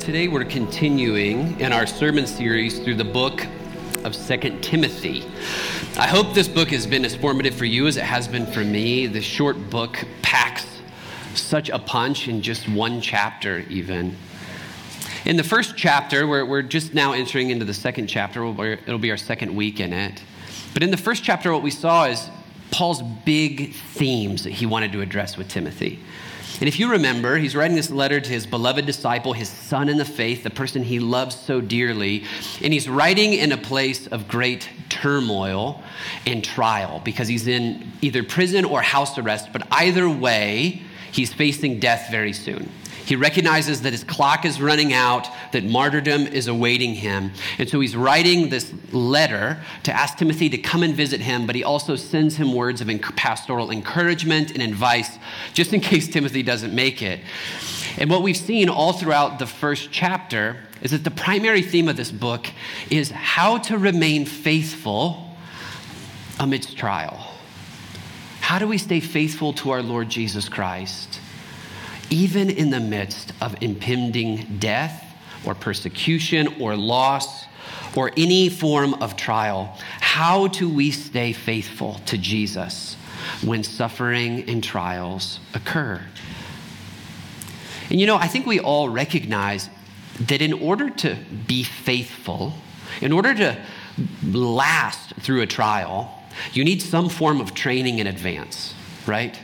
Today 0.00 0.28
we're 0.28 0.46
continuing 0.46 1.60
in 1.60 1.74
our 1.74 1.86
sermon 1.86 2.26
series 2.26 2.78
through 2.78 2.94
the 2.94 3.04
book 3.04 3.46
of 4.02 4.16
Second 4.16 4.62
Timothy. 4.62 5.26
I 5.98 6.06
hope 6.06 6.32
this 6.32 6.48
book 6.48 6.70
has 6.70 6.86
been 6.86 7.04
as 7.04 7.14
formative 7.14 7.54
for 7.54 7.66
you 7.66 7.86
as 7.86 7.98
it 7.98 8.04
has 8.04 8.26
been 8.26 8.46
for 8.46 8.64
me. 8.64 9.06
The 9.06 9.20
short 9.20 9.68
book 9.68 10.02
packs 10.22 10.64
such 11.34 11.68
a 11.68 11.78
punch 11.78 12.28
in 12.28 12.40
just 12.40 12.66
one 12.66 13.02
chapter, 13.02 13.58
even. 13.68 14.16
In 15.26 15.36
the 15.36 15.44
first 15.44 15.76
chapter, 15.76 16.26
we're, 16.26 16.46
we're 16.46 16.62
just 16.62 16.94
now 16.94 17.12
entering 17.12 17.50
into 17.50 17.66
the 17.66 17.74
second 17.74 18.06
chapter, 18.06 18.42
it'll 18.42 18.98
be 18.98 19.10
our 19.10 19.18
second 19.18 19.54
week 19.54 19.80
in 19.80 19.92
it. 19.92 20.22
But 20.72 20.82
in 20.82 20.90
the 20.90 20.96
first 20.96 21.22
chapter, 21.24 21.52
what 21.52 21.62
we 21.62 21.70
saw 21.70 22.06
is 22.06 22.26
Paul's 22.70 23.02
big 23.26 23.74
themes 23.74 24.44
that 24.44 24.52
he 24.52 24.64
wanted 24.64 24.92
to 24.92 25.02
address 25.02 25.36
with 25.36 25.48
Timothy. 25.48 26.00
And 26.60 26.68
if 26.68 26.78
you 26.78 26.90
remember, 26.90 27.38
he's 27.38 27.56
writing 27.56 27.74
this 27.74 27.90
letter 27.90 28.20
to 28.20 28.30
his 28.30 28.46
beloved 28.46 28.84
disciple, 28.84 29.32
his 29.32 29.48
son 29.48 29.88
in 29.88 29.96
the 29.96 30.04
faith, 30.04 30.42
the 30.42 30.50
person 30.50 30.82
he 30.82 31.00
loves 31.00 31.34
so 31.34 31.62
dearly. 31.62 32.24
And 32.62 32.72
he's 32.74 32.86
writing 32.86 33.32
in 33.32 33.50
a 33.50 33.56
place 33.56 34.06
of 34.06 34.28
great 34.28 34.68
turmoil 34.90 35.82
and 36.26 36.44
trial 36.44 37.00
because 37.02 37.28
he's 37.28 37.46
in 37.46 37.90
either 38.02 38.22
prison 38.22 38.66
or 38.66 38.82
house 38.82 39.16
arrest. 39.16 39.54
But 39.54 39.66
either 39.70 40.08
way, 40.08 40.82
he's 41.12 41.32
facing 41.32 41.80
death 41.80 42.08
very 42.10 42.34
soon. 42.34 42.70
He 43.10 43.16
recognizes 43.16 43.82
that 43.82 43.92
his 43.92 44.04
clock 44.04 44.44
is 44.44 44.60
running 44.60 44.92
out, 44.92 45.26
that 45.50 45.64
martyrdom 45.64 46.28
is 46.28 46.46
awaiting 46.46 46.94
him. 46.94 47.32
And 47.58 47.68
so 47.68 47.80
he's 47.80 47.96
writing 47.96 48.50
this 48.50 48.72
letter 48.92 49.60
to 49.82 49.92
ask 49.92 50.16
Timothy 50.16 50.48
to 50.50 50.58
come 50.58 50.84
and 50.84 50.94
visit 50.94 51.20
him, 51.20 51.44
but 51.44 51.56
he 51.56 51.64
also 51.64 51.96
sends 51.96 52.36
him 52.36 52.54
words 52.54 52.80
of 52.80 52.88
pastoral 53.16 53.72
encouragement 53.72 54.52
and 54.52 54.62
advice 54.62 55.18
just 55.54 55.72
in 55.72 55.80
case 55.80 56.06
Timothy 56.06 56.44
doesn't 56.44 56.72
make 56.72 57.02
it. 57.02 57.18
And 57.98 58.08
what 58.10 58.22
we've 58.22 58.36
seen 58.36 58.68
all 58.68 58.92
throughout 58.92 59.40
the 59.40 59.46
first 59.48 59.90
chapter 59.90 60.58
is 60.80 60.92
that 60.92 61.02
the 61.02 61.10
primary 61.10 61.62
theme 61.62 61.88
of 61.88 61.96
this 61.96 62.12
book 62.12 62.46
is 62.90 63.10
how 63.10 63.58
to 63.58 63.76
remain 63.76 64.24
faithful 64.24 65.36
amidst 66.38 66.76
trial. 66.76 67.26
How 68.38 68.60
do 68.60 68.68
we 68.68 68.78
stay 68.78 69.00
faithful 69.00 69.52
to 69.54 69.70
our 69.72 69.82
Lord 69.82 70.08
Jesus 70.08 70.48
Christ? 70.48 71.18
Even 72.10 72.50
in 72.50 72.70
the 72.70 72.80
midst 72.80 73.32
of 73.40 73.56
impending 73.62 74.58
death 74.58 75.04
or 75.46 75.54
persecution 75.54 76.60
or 76.60 76.76
loss 76.76 77.46
or 77.96 78.10
any 78.16 78.48
form 78.48 78.94
of 78.94 79.16
trial, 79.16 79.76
how 80.00 80.48
do 80.48 80.68
we 80.68 80.90
stay 80.90 81.32
faithful 81.32 82.00
to 82.06 82.18
Jesus 82.18 82.94
when 83.44 83.62
suffering 83.62 84.48
and 84.48 84.62
trials 84.62 85.40
occur? 85.54 86.00
And 87.88 88.00
you 88.00 88.06
know, 88.06 88.16
I 88.16 88.28
think 88.28 88.46
we 88.46 88.60
all 88.60 88.88
recognize 88.88 89.68
that 90.20 90.42
in 90.42 90.52
order 90.52 90.90
to 90.90 91.16
be 91.46 91.64
faithful, 91.64 92.54
in 93.00 93.12
order 93.12 93.34
to 93.34 93.64
last 94.24 95.14
through 95.16 95.42
a 95.42 95.46
trial, 95.46 96.16
you 96.52 96.64
need 96.64 96.82
some 96.82 97.08
form 97.08 97.40
of 97.40 97.54
training 97.54 97.98
in 97.98 98.06
advance, 98.06 98.74
right? 99.06 99.38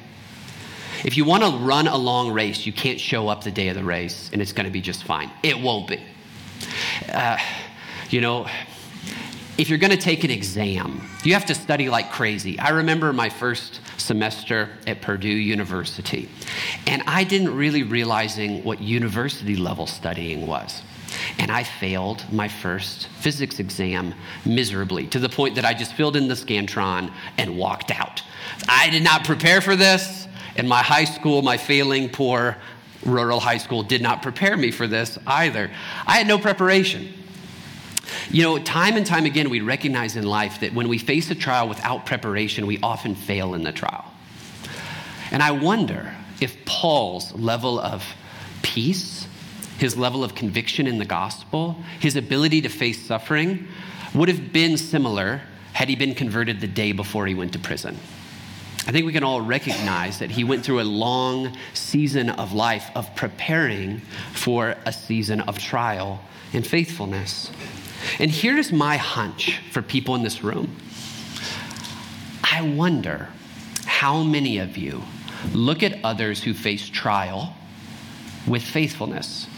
If 1.06 1.16
you 1.16 1.24
want 1.24 1.44
to 1.44 1.50
run 1.64 1.86
a 1.86 1.96
long 1.96 2.32
race, 2.32 2.66
you 2.66 2.72
can't 2.72 2.98
show 2.98 3.28
up 3.28 3.44
the 3.44 3.52
day 3.52 3.68
of 3.68 3.76
the 3.76 3.84
race 3.84 4.28
and 4.32 4.42
it's 4.42 4.52
going 4.52 4.66
to 4.66 4.72
be 4.72 4.80
just 4.80 5.04
fine. 5.04 5.30
It 5.44 5.56
won't 5.56 5.86
be. 5.86 6.02
Uh, 7.08 7.38
you 8.10 8.20
know, 8.20 8.48
if 9.56 9.68
you're 9.68 9.78
going 9.78 9.92
to 9.92 9.96
take 9.96 10.24
an 10.24 10.32
exam, 10.32 11.00
you 11.22 11.34
have 11.34 11.46
to 11.46 11.54
study 11.54 11.88
like 11.88 12.10
crazy. 12.10 12.58
I 12.58 12.70
remember 12.70 13.12
my 13.12 13.28
first 13.28 13.80
semester 13.98 14.68
at 14.88 15.00
Purdue 15.00 15.28
University, 15.28 16.28
and 16.88 17.04
I 17.06 17.22
didn't 17.22 17.56
really 17.56 17.84
realizing 17.84 18.64
what 18.64 18.80
university 18.80 19.54
level 19.54 19.86
studying 19.86 20.48
was. 20.48 20.82
And 21.38 21.52
I 21.52 21.62
failed 21.62 22.24
my 22.32 22.48
first 22.48 23.06
physics 23.20 23.60
exam 23.60 24.12
miserably 24.44 25.06
to 25.08 25.20
the 25.20 25.28
point 25.28 25.54
that 25.54 25.64
I 25.64 25.72
just 25.72 25.92
filled 25.92 26.16
in 26.16 26.26
the 26.26 26.34
Scantron 26.34 27.12
and 27.38 27.56
walked 27.56 27.92
out. 27.92 28.24
I 28.68 28.90
did 28.90 29.04
not 29.04 29.24
prepare 29.24 29.60
for 29.60 29.76
this. 29.76 30.25
And 30.56 30.68
my 30.68 30.82
high 30.82 31.04
school, 31.04 31.42
my 31.42 31.56
failing, 31.56 32.08
poor 32.08 32.56
rural 33.04 33.40
high 33.40 33.58
school, 33.58 33.82
did 33.82 34.02
not 34.02 34.22
prepare 34.22 34.56
me 34.56 34.70
for 34.70 34.86
this 34.86 35.18
either. 35.26 35.70
I 36.06 36.18
had 36.18 36.26
no 36.26 36.38
preparation. 36.38 37.12
You 38.30 38.42
know, 38.42 38.58
time 38.58 38.96
and 38.96 39.06
time 39.06 39.24
again, 39.24 39.50
we 39.50 39.60
recognize 39.60 40.16
in 40.16 40.24
life 40.24 40.60
that 40.60 40.72
when 40.72 40.88
we 40.88 40.98
face 40.98 41.30
a 41.30 41.34
trial 41.34 41.68
without 41.68 42.06
preparation, 42.06 42.66
we 42.66 42.78
often 42.82 43.14
fail 43.14 43.54
in 43.54 43.62
the 43.62 43.72
trial. 43.72 44.04
And 45.30 45.42
I 45.42 45.50
wonder 45.50 46.14
if 46.40 46.64
Paul's 46.64 47.32
level 47.34 47.78
of 47.78 48.04
peace, 48.62 49.26
his 49.78 49.96
level 49.96 50.24
of 50.24 50.34
conviction 50.34 50.86
in 50.86 50.98
the 50.98 51.04
gospel, 51.04 51.76
his 52.00 52.16
ability 52.16 52.62
to 52.62 52.68
face 52.68 53.04
suffering 53.04 53.68
would 54.14 54.28
have 54.28 54.52
been 54.52 54.76
similar 54.76 55.42
had 55.72 55.88
he 55.88 55.96
been 55.96 56.14
converted 56.14 56.60
the 56.60 56.66
day 56.66 56.92
before 56.92 57.26
he 57.26 57.34
went 57.34 57.52
to 57.52 57.58
prison. 57.58 57.98
I 58.86 58.92
think 58.92 59.04
we 59.04 59.12
can 59.12 59.24
all 59.24 59.40
recognize 59.40 60.20
that 60.20 60.30
he 60.30 60.44
went 60.44 60.64
through 60.64 60.80
a 60.80 60.84
long 60.84 61.56
season 61.74 62.30
of 62.30 62.52
life 62.52 62.88
of 62.94 63.12
preparing 63.16 64.00
for 64.32 64.76
a 64.86 64.92
season 64.92 65.40
of 65.40 65.58
trial 65.58 66.20
and 66.52 66.64
faithfulness. 66.64 67.50
And 68.20 68.30
here's 68.30 68.72
my 68.72 68.96
hunch 68.96 69.60
for 69.72 69.82
people 69.82 70.14
in 70.14 70.22
this 70.22 70.44
room. 70.44 70.76
I 72.44 72.62
wonder 72.62 73.28
how 73.84 74.22
many 74.22 74.58
of 74.58 74.76
you 74.76 75.02
look 75.52 75.82
at 75.82 75.98
others 76.04 76.42
who 76.42 76.54
face 76.54 76.88
trial 76.88 77.56
with 78.46 78.62
faithfulness. 78.62 79.48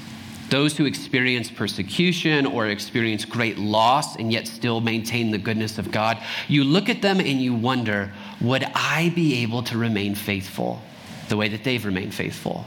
Those 0.49 0.77
who 0.77 0.87
experience 0.87 1.51
persecution 1.51 2.47
or 2.47 2.69
experience 2.69 3.27
great 3.27 3.59
loss 3.59 4.17
and 4.17 4.33
yet 4.33 4.47
still 4.47 4.81
maintain 4.81 5.31
the 5.31 5.39
goodness 5.39 5.77
of 5.77 5.91
God, 5.91 6.19
you 6.49 6.65
look 6.65 6.89
at 6.89 7.03
them 7.03 7.21
and 7.21 7.43
you 7.43 7.53
wonder, 7.53 8.13
would 8.41 8.65
I 8.75 9.13
be 9.15 9.43
able 9.43 9.63
to 9.65 9.79
remain 9.79 10.15
faithful 10.15 10.81
the 11.29 11.37
way 11.37 11.49
that 11.49 11.65
they've 11.65 11.85
remained 11.85 12.15
faithful? 12.15 12.65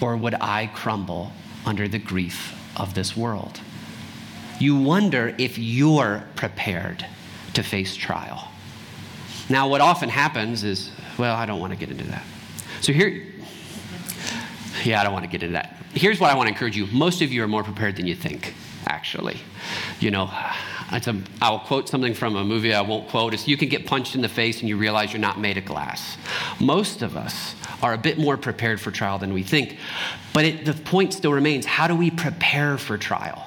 Or 0.00 0.16
would 0.16 0.34
I 0.40 0.70
crumble 0.74 1.32
under 1.64 1.88
the 1.88 1.98
grief 1.98 2.54
of 2.76 2.94
this 2.94 3.16
world? 3.16 3.60
You 4.58 4.76
wonder 4.76 5.34
if 5.38 5.58
you're 5.58 6.24
prepared 6.34 7.06
to 7.54 7.62
face 7.62 7.94
trial. 7.96 8.48
Now, 9.48 9.68
what 9.68 9.80
often 9.80 10.08
happens 10.08 10.64
is, 10.64 10.90
well, 11.18 11.36
I 11.36 11.46
don't 11.46 11.60
want 11.60 11.72
to 11.72 11.78
get 11.78 11.90
into 11.90 12.04
that. 12.08 12.24
So 12.80 12.92
here, 12.92 13.26
yeah, 14.84 15.00
I 15.00 15.04
don't 15.04 15.12
want 15.12 15.24
to 15.24 15.30
get 15.30 15.42
into 15.42 15.54
that 15.54 15.76
here's 15.96 16.20
what 16.20 16.30
I 16.30 16.36
want 16.36 16.46
to 16.46 16.52
encourage 16.52 16.76
you. 16.76 16.86
Most 16.86 17.22
of 17.22 17.32
you 17.32 17.42
are 17.42 17.48
more 17.48 17.64
prepared 17.64 17.96
than 17.96 18.06
you 18.06 18.14
think, 18.14 18.54
actually. 18.86 19.38
You 19.98 20.10
know, 20.10 20.30
a, 20.92 21.22
I'll 21.42 21.60
quote 21.60 21.88
something 21.88 22.14
from 22.14 22.36
a 22.36 22.44
movie 22.44 22.72
I 22.72 22.80
won't 22.80 23.08
quote. 23.08 23.34
It's 23.34 23.48
you 23.48 23.56
can 23.56 23.68
get 23.68 23.86
punched 23.86 24.14
in 24.14 24.22
the 24.22 24.28
face 24.28 24.60
and 24.60 24.68
you 24.68 24.76
realize 24.76 25.12
you're 25.12 25.20
not 25.20 25.38
made 25.38 25.58
of 25.58 25.64
glass. 25.64 26.16
Most 26.60 27.02
of 27.02 27.16
us 27.16 27.54
are 27.82 27.92
a 27.92 27.98
bit 27.98 28.18
more 28.18 28.36
prepared 28.36 28.80
for 28.80 28.90
trial 28.90 29.18
than 29.18 29.32
we 29.32 29.42
think. 29.42 29.78
But 30.32 30.44
it, 30.44 30.64
the 30.64 30.74
point 30.74 31.12
still 31.12 31.32
remains 31.32 31.66
how 31.66 31.88
do 31.88 31.96
we 31.96 32.10
prepare 32.10 32.78
for 32.78 32.96
trial? 32.96 33.46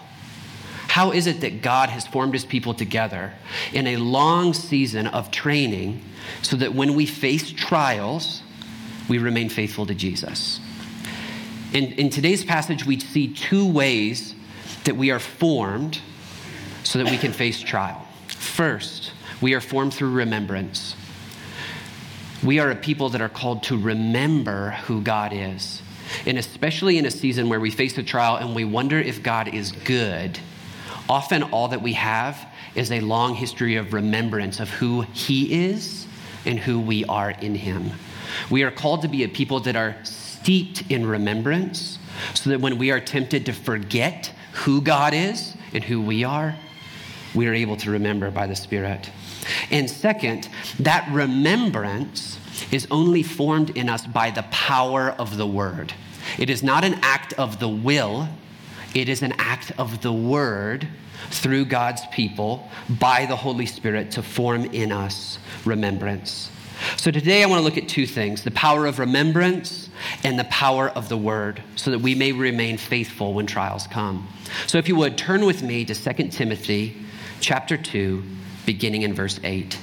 How 0.89 1.11
is 1.11 1.28
it 1.28 1.41
that 1.41 1.61
God 1.61 1.89
has 1.89 2.07
formed 2.07 2.33
his 2.33 2.45
people 2.45 2.73
together 2.73 3.33
in 3.73 3.88
a 3.88 3.97
long 3.97 4.53
season 4.53 5.07
of 5.07 5.31
training 5.31 6.03
so 6.41 6.55
that 6.57 6.73
when 6.73 6.95
we 6.95 7.05
face 7.05 7.51
trials, 7.51 8.41
we 9.07 9.19
remain 9.19 9.49
faithful 9.49 9.85
to 9.85 9.94
Jesus? 9.94 10.59
In, 11.73 11.91
in 11.94 12.09
today's 12.09 12.44
passage, 12.44 12.85
we 12.85 12.99
see 12.99 13.31
two 13.31 13.72
ways 13.72 14.33
that 14.85 14.95
we 14.95 15.11
are 15.11 15.19
formed 15.19 15.99
so 16.89 16.97
that 16.97 17.11
we 17.11 17.19
can 17.19 17.31
face 17.31 17.61
trial. 17.61 18.03
First, 18.25 19.11
we 19.41 19.53
are 19.53 19.61
formed 19.61 19.94
through 19.94 20.11
remembrance. 20.11 20.95
We 22.44 22.57
are 22.57 22.72
a 22.72 22.75
people 22.75 23.09
that 23.09 23.22
are 23.22 23.29
called 23.29 23.61
to 23.63 23.77
remember 23.77 24.72
who 24.72 25.03
God 25.03 25.31
is. 25.31 25.83
And 26.25 26.39
especially 26.39 26.97
in 26.97 27.05
a 27.05 27.11
season 27.11 27.47
where 27.47 27.59
we 27.59 27.69
face 27.69 27.96
a 27.99 28.02
trial 28.02 28.37
and 28.37 28.55
we 28.55 28.66
wonder 28.66 28.97
if 28.97 29.22
God 29.22 29.53
is 29.53 29.72
good, 29.72 30.40
often 31.08 31.43
all 31.43 31.67
that 31.67 31.84
we 31.84 31.93
have 31.93 32.47
is 32.73 32.91
a 32.91 33.02
long 33.02 33.35
history 33.35 33.75
of 33.75 33.93
remembrance 33.93 34.59
of 34.59 34.72
who 34.72 35.02
He 35.02 35.66
is 35.67 36.08
and 36.43 36.58
who 36.58 36.79
we 36.79 37.05
are 37.05 37.29
in 37.29 37.53
Him. 37.53 37.91
We 38.49 38.64
are 38.64 38.72
called 38.72 39.03
to 39.03 39.08
be 39.08 39.23
a 39.23 39.29
people 39.29 39.59
that 39.59 39.75
are 39.75 39.96
steeped 40.03 40.90
in 40.90 41.05
remembrance 41.05 41.99
so 42.34 42.49
that 42.49 42.61
when 42.61 42.79
we 42.79 42.90
are 42.90 42.99
tempted 42.99 43.46
to 43.46 43.53
forget 43.53 44.34
who 44.53 44.81
God 44.81 45.14
is 45.14 45.53
and 45.72 45.84
who 45.84 46.02
we 46.02 46.23
are, 46.23 46.55
we 47.34 47.47
are 47.47 47.53
able 47.53 47.78
to 47.78 47.91
remember 47.91 48.31
by 48.31 48.47
the 48.47 48.55
Spirit. 48.55 49.09
And 49.72 49.90
second, 49.90 50.49
that 50.79 51.08
remembrance 51.11 52.40
is 52.72 52.87
only 52.91 53.23
formed 53.23 53.72
in 53.72 53.90
us 53.90 54.05
by 54.05 54.31
the 54.31 54.43
power 54.52 55.16
of 55.17 55.37
the 55.37 55.47
Word. 55.47 55.93
It 56.37 56.49
is 56.49 56.64
not 56.64 56.84
an 56.84 56.96
act 57.02 57.34
of 57.34 57.59
the 57.59 57.70
will, 57.70 58.28
it 58.93 59.09
is 59.09 59.22
an 59.22 59.34
act 59.37 59.72
of 59.78 60.02
the 60.02 60.14
Word 60.14 60.87
through 61.29 61.66
God's 61.66 62.02
people 62.11 62.70
by 62.99 63.26
the 63.26 63.35
Holy 63.35 63.66
Spirit 63.66 64.11
to 64.11 64.23
form 64.23 64.66
in 64.66 64.91
us 64.91 65.37
remembrance. 65.66 66.49
So 66.97 67.11
today 67.11 67.43
I 67.43 67.46
want 67.46 67.59
to 67.59 67.64
look 67.64 67.78
at 67.78 67.90
two 67.90 68.05
things 68.05 68.43
the 68.43 68.52
power 68.52 68.85
of 68.85 68.99
remembrance 68.99 69.90
and 70.23 70.40
the 70.40 70.46
power 70.46 70.90
of 70.90 71.09
the 71.09 71.17
word, 71.17 71.61
so 71.76 71.91
that 71.91 71.99
we 71.99 72.16
may 72.16 72.31
remain 72.31 72.78
faithful 72.78 73.34
when 73.34 73.46
trials 73.46 73.85
come. 73.87 74.28
So 74.66 74.78
if 74.78 74.87
you 74.87 74.96
would, 74.96 75.17
turn 75.17 75.46
with 75.46 75.61
me 75.61 75.84
to 75.85 75.93
2 75.93 76.29
Timothy 76.29 76.96
chapter 77.40 77.78
2, 77.78 78.24
beginning 78.66 79.03
in 79.03 79.14
verse 79.14 79.40
8. 79.44 79.78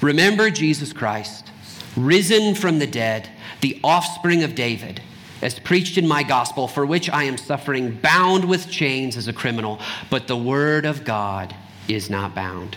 Remember 0.00 0.50
Jesus 0.50 0.92
Christ, 0.92 1.50
risen 1.96 2.54
from 2.54 2.78
the 2.78 2.86
dead, 2.86 3.28
the 3.60 3.80
offspring 3.82 4.42
of 4.42 4.54
David, 4.54 5.00
as 5.42 5.58
preached 5.58 5.98
in 5.98 6.06
my 6.06 6.22
gospel, 6.22 6.68
for 6.68 6.86
which 6.86 7.10
I 7.10 7.24
am 7.24 7.36
suffering, 7.36 7.92
bound 7.92 8.44
with 8.44 8.70
chains 8.70 9.16
as 9.16 9.28
a 9.28 9.32
criminal, 9.32 9.80
but 10.10 10.26
the 10.26 10.36
word 10.36 10.86
of 10.86 11.04
God 11.04 11.54
is 11.88 12.08
not 12.08 12.34
bound. 12.34 12.76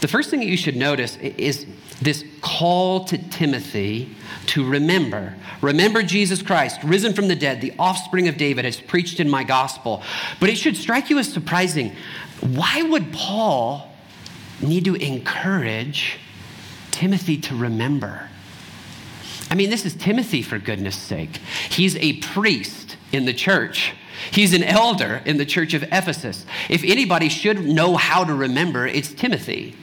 The 0.00 0.08
first 0.08 0.30
thing 0.30 0.40
that 0.40 0.46
you 0.46 0.56
should 0.56 0.76
notice 0.76 1.16
is 1.16 1.66
this 2.00 2.24
call 2.42 3.04
to 3.06 3.18
Timothy 3.18 4.14
to 4.46 4.68
remember. 4.68 5.34
Remember 5.62 6.02
Jesus 6.02 6.42
Christ, 6.42 6.82
risen 6.82 7.14
from 7.14 7.28
the 7.28 7.36
dead, 7.36 7.60
the 7.60 7.72
offspring 7.78 8.28
of 8.28 8.36
David, 8.36 8.64
as 8.64 8.80
preached 8.80 9.20
in 9.20 9.28
my 9.28 9.44
gospel. 9.44 10.02
But 10.40 10.50
it 10.50 10.56
should 10.56 10.76
strike 10.76 11.10
you 11.10 11.18
as 11.18 11.32
surprising. 11.32 11.96
Why 12.40 12.82
would 12.82 13.12
Paul 13.12 13.90
need 14.60 14.84
to 14.84 14.94
encourage 14.94 16.18
Timothy 16.90 17.38
to 17.38 17.56
remember? 17.56 18.28
I 19.50 19.54
mean, 19.54 19.70
this 19.70 19.84
is 19.84 19.94
Timothy, 19.94 20.42
for 20.42 20.58
goodness 20.58 20.96
sake. 20.96 21.36
He's 21.70 21.96
a 21.96 22.14
priest 22.14 22.96
in 23.12 23.24
the 23.24 23.32
church. 23.32 23.94
He's 24.30 24.52
an 24.54 24.62
elder 24.64 25.22
in 25.24 25.36
the 25.36 25.46
church 25.46 25.74
of 25.74 25.82
Ephesus. 25.84 26.44
If 26.68 26.82
anybody 26.82 27.28
should 27.28 27.64
know 27.64 27.96
how 27.96 28.24
to 28.24 28.34
remember, 28.34 28.86
it's 28.86 29.12
Timothy. 29.12 29.76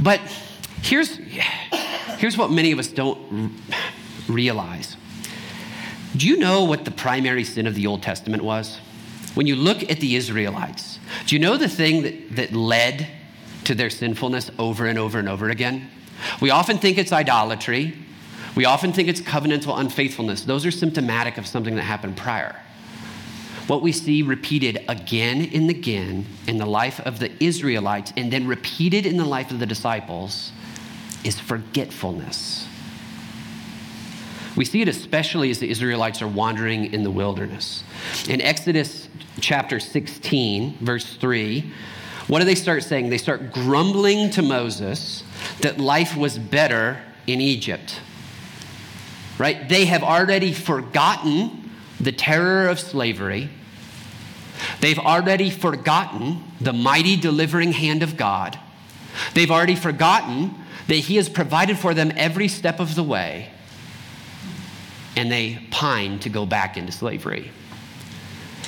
But 0.00 0.20
here's, 0.82 1.18
here's 2.18 2.38
what 2.38 2.50
many 2.50 2.72
of 2.72 2.78
us 2.78 2.88
don't 2.88 3.52
realize. 4.28 4.96
Do 6.16 6.26
you 6.26 6.38
know 6.38 6.64
what 6.64 6.84
the 6.84 6.90
primary 6.90 7.44
sin 7.44 7.66
of 7.66 7.74
the 7.74 7.86
Old 7.86 8.02
Testament 8.02 8.42
was? 8.42 8.78
When 9.34 9.46
you 9.46 9.54
look 9.54 9.90
at 9.90 10.00
the 10.00 10.16
Israelites, 10.16 10.98
do 11.26 11.34
you 11.34 11.40
know 11.40 11.58
the 11.58 11.68
thing 11.68 12.02
that, 12.02 12.36
that 12.36 12.52
led 12.54 13.06
to 13.64 13.74
their 13.74 13.90
sinfulness 13.90 14.50
over 14.58 14.86
and 14.86 14.98
over 14.98 15.18
and 15.18 15.28
over 15.28 15.50
again? 15.50 15.90
We 16.40 16.50
often 16.50 16.78
think 16.78 16.96
it's 16.96 17.12
idolatry. 17.12 17.98
We 18.56 18.64
often 18.64 18.94
think 18.94 19.08
it's 19.08 19.20
covenantal 19.20 19.78
unfaithfulness. 19.78 20.42
Those 20.42 20.64
are 20.64 20.70
symptomatic 20.70 21.36
of 21.36 21.46
something 21.46 21.76
that 21.76 21.82
happened 21.82 22.16
prior. 22.16 22.56
What 23.66 23.82
we 23.82 23.92
see 23.92 24.22
repeated 24.22 24.82
again 24.88 25.50
and 25.52 25.68
again 25.68 26.24
in 26.46 26.56
the 26.56 26.66
life 26.66 26.98
of 27.00 27.18
the 27.18 27.30
Israelites 27.42 28.14
and 28.16 28.32
then 28.32 28.46
repeated 28.46 29.04
in 29.04 29.18
the 29.18 29.24
life 29.26 29.50
of 29.50 29.58
the 29.58 29.66
disciples 29.66 30.52
is 31.22 31.38
forgetfulness. 31.38 32.66
We 34.56 34.64
see 34.64 34.80
it 34.80 34.88
especially 34.88 35.50
as 35.50 35.58
the 35.58 35.68
Israelites 35.68 36.22
are 36.22 36.28
wandering 36.28 36.94
in 36.94 37.02
the 37.02 37.10
wilderness. 37.10 37.84
In 38.26 38.40
Exodus 38.40 39.08
chapter 39.38 39.78
16, 39.78 40.78
verse 40.78 41.14
3, 41.16 41.72
what 42.28 42.38
do 42.38 42.46
they 42.46 42.54
start 42.54 42.84
saying? 42.84 43.10
They 43.10 43.18
start 43.18 43.52
grumbling 43.52 44.30
to 44.30 44.40
Moses 44.40 45.24
that 45.60 45.78
life 45.78 46.16
was 46.16 46.38
better 46.38 47.02
in 47.26 47.42
Egypt 47.42 48.00
right? 49.38 49.68
They 49.68 49.86
have 49.86 50.02
already 50.02 50.52
forgotten 50.52 51.70
the 52.00 52.12
terror 52.12 52.68
of 52.68 52.78
slavery. 52.78 53.50
They've 54.80 54.98
already 54.98 55.50
forgotten 55.50 56.44
the 56.60 56.72
mighty 56.72 57.16
delivering 57.16 57.72
hand 57.72 58.02
of 58.02 58.16
God. 58.16 58.58
They've 59.34 59.50
already 59.50 59.76
forgotten 59.76 60.54
that 60.88 60.94
He 60.94 61.16
has 61.16 61.28
provided 61.28 61.78
for 61.78 61.94
them 61.94 62.12
every 62.16 62.48
step 62.48 62.80
of 62.80 62.94
the 62.94 63.02
way. 63.02 63.50
And 65.16 65.32
they 65.32 65.66
pine 65.70 66.18
to 66.20 66.28
go 66.28 66.46
back 66.46 66.76
into 66.76 66.92
slavery. 66.92 67.50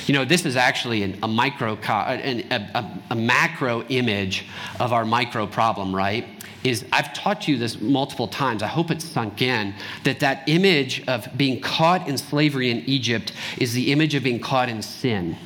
You 0.05 0.13
know, 0.13 0.25
this 0.25 0.45
is 0.45 0.55
actually 0.55 1.03
an, 1.03 1.19
a 1.23 1.27
micro, 1.27 1.77
a, 1.87 2.43
a, 2.51 3.01
a 3.11 3.15
macro 3.15 3.83
image 3.83 4.45
of 4.79 4.93
our 4.93 5.05
micro 5.05 5.47
problem, 5.47 5.95
right? 5.95 6.25
is 6.63 6.85
I've 6.91 7.13
taught 7.13 7.47
you 7.47 7.57
this 7.57 7.79
multiple 7.79 8.27
times. 8.27 8.61
I 8.63 8.67
hope 8.67 8.91
it's 8.91 9.05
sunk 9.05 9.41
in 9.41 9.73
that 10.03 10.19
that 10.19 10.43
image 10.47 11.07
of 11.07 11.27
being 11.37 11.61
caught 11.61 12.07
in 12.07 12.17
slavery 12.17 12.69
in 12.69 12.79
Egypt 12.79 13.33
is 13.57 13.73
the 13.73 13.91
image 13.91 14.15
of 14.15 14.23
being 14.23 14.39
caught 14.39 14.69
in 14.69 14.81
sin. 14.81 15.37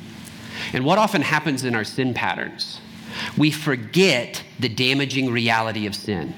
And 0.72 0.84
what 0.84 0.98
often 0.98 1.22
happens 1.22 1.64
in 1.64 1.74
our 1.74 1.84
sin 1.84 2.14
patterns? 2.14 2.80
We 3.36 3.50
forget 3.50 4.42
the 4.58 4.68
damaging 4.68 5.30
reality 5.30 5.86
of 5.86 5.94
sin. 5.94 6.34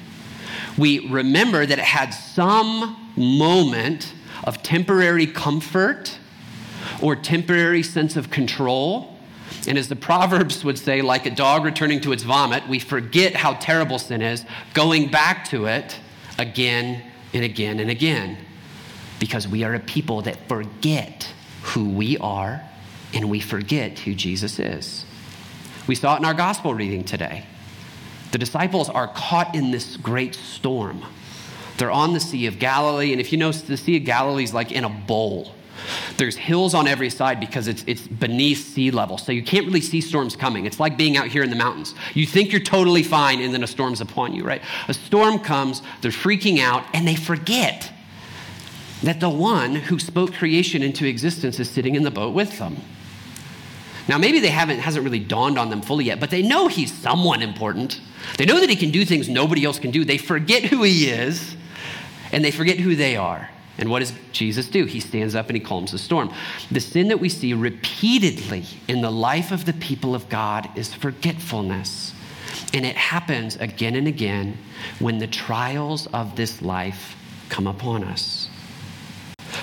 We 0.77 1.09
remember 1.09 1.65
that 1.65 1.79
it 1.79 1.85
had 1.85 2.11
some 2.11 2.97
moment 3.17 4.13
of 4.45 4.63
temporary 4.63 5.27
comfort 5.27 6.19
or 7.03 7.17
temporary 7.17 7.83
sense 7.83 8.17
of 8.17 8.31
control 8.31 9.17
and 9.67 9.79
as 9.79 9.89
the 9.89 9.97
Proverbs 9.97 10.65
would 10.65 10.79
say, 10.79 11.03
like 11.03 11.27
a 11.27 11.31
dog 11.31 11.65
returning 11.65 12.01
to 12.03 12.13
its 12.13 12.23
vomit, 12.23 12.69
we 12.69 12.79
forget 12.79 13.35
how 13.35 13.55
terrible 13.55 13.99
sin 13.99 14.23
is, 14.23 14.45
going 14.75 15.11
back 15.11 15.49
to 15.49 15.67
it 15.67 15.99
again 16.39 17.03
and 17.33 17.45
again 17.45 17.81
and 17.81 17.91
again. 17.91 18.39
Because 19.19 19.49
we 19.49 19.65
are 19.65 19.75
a 19.75 19.81
people 19.81 20.23
that 20.23 20.37
forget 20.49 21.33
who 21.63 21.89
we 21.89 22.17
are 22.19 22.63
and 23.13 23.31
we 23.31 23.41
forget 23.41 23.99
who 24.01 24.15
Jesus 24.15 24.59
is. 24.59 25.05
We 25.87 25.95
saw 25.95 26.15
it 26.15 26.19
in 26.19 26.25
our 26.25 26.35
gospel 26.35 26.75
reading 26.75 27.03
today. 27.03 27.45
The 28.33 28.39
disciples 28.39 28.89
are 28.89 29.09
caught 29.09 29.55
in 29.55 29.71
this 29.71 29.97
great 29.97 30.35
storm. 30.35 31.03
They're 31.79 31.91
on 31.91 32.13
the 32.13 32.21
Sea 32.21 32.47
of 32.47 32.59
Galilee, 32.59 33.13
and 33.13 33.21
if 33.21 33.33
you 33.33 33.39
know, 33.39 33.53
the 33.53 33.77
Sea 33.77 33.97
of 33.97 34.05
Galilee 34.05 34.45
is 34.45 34.53
like 34.53 34.73
in 34.73 34.85
a 34.85 34.89
bowl. 34.89 35.55
There's 36.17 36.37
hills 36.37 36.75
on 36.75 36.87
every 36.87 37.11
side 37.11 37.41
because 37.41 37.69
it's, 37.69 37.85
it's 37.87 38.07
beneath 38.07 38.67
sea 38.67 38.91
level. 38.91 39.19
So 39.19 39.33
you 39.33 39.43
can't 39.43 39.67
really 39.67 39.81
see 39.81 40.01
storms 40.01 40.37
coming. 40.37 40.67
It's 40.67 40.81
like 40.81 40.97
being 40.97 41.17
out 41.17 41.29
here 41.29 41.43
in 41.43 41.51
the 41.51 41.57
mountains. 41.57 41.95
You 42.15 42.27
think 42.27 42.53
you're 42.53 42.61
totally 42.61 43.03
fine, 43.03 43.41
and 43.41 43.53
then 43.53 43.63
a 43.63 43.67
storm's 43.67 44.01
upon 44.01 44.35
you, 44.35 44.45
right? 44.45 44.63
A 44.89 44.95
storm 44.95 45.39
comes, 45.39 45.83
they're 46.01 46.11
freaking 46.11 46.59
out, 46.59 46.85
and 46.95 47.07
they 47.07 47.17
forget 47.17 47.93
that 49.03 49.21
the 49.21 49.31
one 49.31 49.75
who 49.75 49.99
spoke 49.99 50.33
creation 50.35 50.83
into 50.83 51.07
existence 51.07 51.61
is 51.61 51.69
sitting 51.69 51.95
in 51.95 52.03
the 52.03 52.11
boat 52.11 52.35
with 52.35 52.59
them. 52.59 52.77
Now, 54.09 54.19
maybe 54.19 54.39
they 54.39 54.51
haven't 54.51 54.79
hasn't 54.79 55.05
really 55.05 55.19
dawned 55.19 55.59
on 55.59 55.69
them 55.69 55.83
fully 55.83 56.05
yet, 56.05 56.21
but 56.21 56.31
they 56.31 56.43
know 56.43 56.69
he's 56.69 56.93
someone 56.93 57.43
important. 57.43 58.01
They 58.39 58.47
know 58.47 58.61
that 58.61 58.71
he 58.71 58.77
can 58.77 58.91
do 58.91 59.05
things 59.05 59.29
nobody 59.29 59.65
else 59.65 59.79
can 59.79 59.91
do. 59.91 60.05
They 60.05 60.19
forget 60.19 60.65
who 60.65 60.83
he 60.85 61.09
is, 61.11 61.57
and 62.33 62.45
they 62.45 62.53
forget 62.53 62.79
who 62.79 62.95
they 62.95 63.17
are. 63.17 63.51
And 63.79 63.91
what 63.91 63.99
does 64.01 64.13
Jesus 64.33 64.69
do? 64.69 64.87
He 64.87 65.01
stands 65.01 65.35
up 65.35 65.49
and 65.49 65.57
he 65.57 65.63
calms 65.63 65.93
the 65.93 65.99
storm. 65.99 66.33
The 66.71 66.81
sin 66.81 67.09
that 67.09 67.21
we 67.21 67.29
see 67.29 67.53
repeatedly 67.53 68.65
in 68.89 69.03
the 69.03 69.11
life 69.11 69.53
of 69.53 69.67
the 69.67 69.75
people 69.75 70.15
of 70.15 70.29
God 70.29 70.69
is 70.77 70.95
forgetfulness. 70.95 72.15
And 72.73 72.87
it 72.87 72.97
happens 72.97 73.57
again 73.57 73.95
and 73.95 74.07
again 74.07 74.59
when 74.99 75.19
the 75.19 75.27
trials 75.27 76.07
of 76.09 76.37
this 76.37 76.63
life 76.63 77.17
come 77.49 77.67
upon 77.67 78.03
us. 78.03 78.49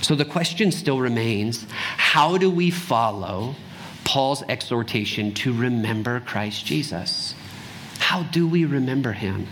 So 0.01 0.15
the 0.15 0.25
question 0.25 0.71
still 0.71 0.99
remains 0.99 1.65
how 1.71 2.37
do 2.37 2.49
we 2.49 2.71
follow 2.71 3.55
Paul's 4.03 4.43
exhortation 4.49 5.33
to 5.35 5.53
remember 5.53 6.19
Christ 6.19 6.65
Jesus? 6.65 7.35
How 7.99 8.23
do 8.23 8.47
we 8.47 8.65
remember 8.65 9.13
him? 9.13 9.47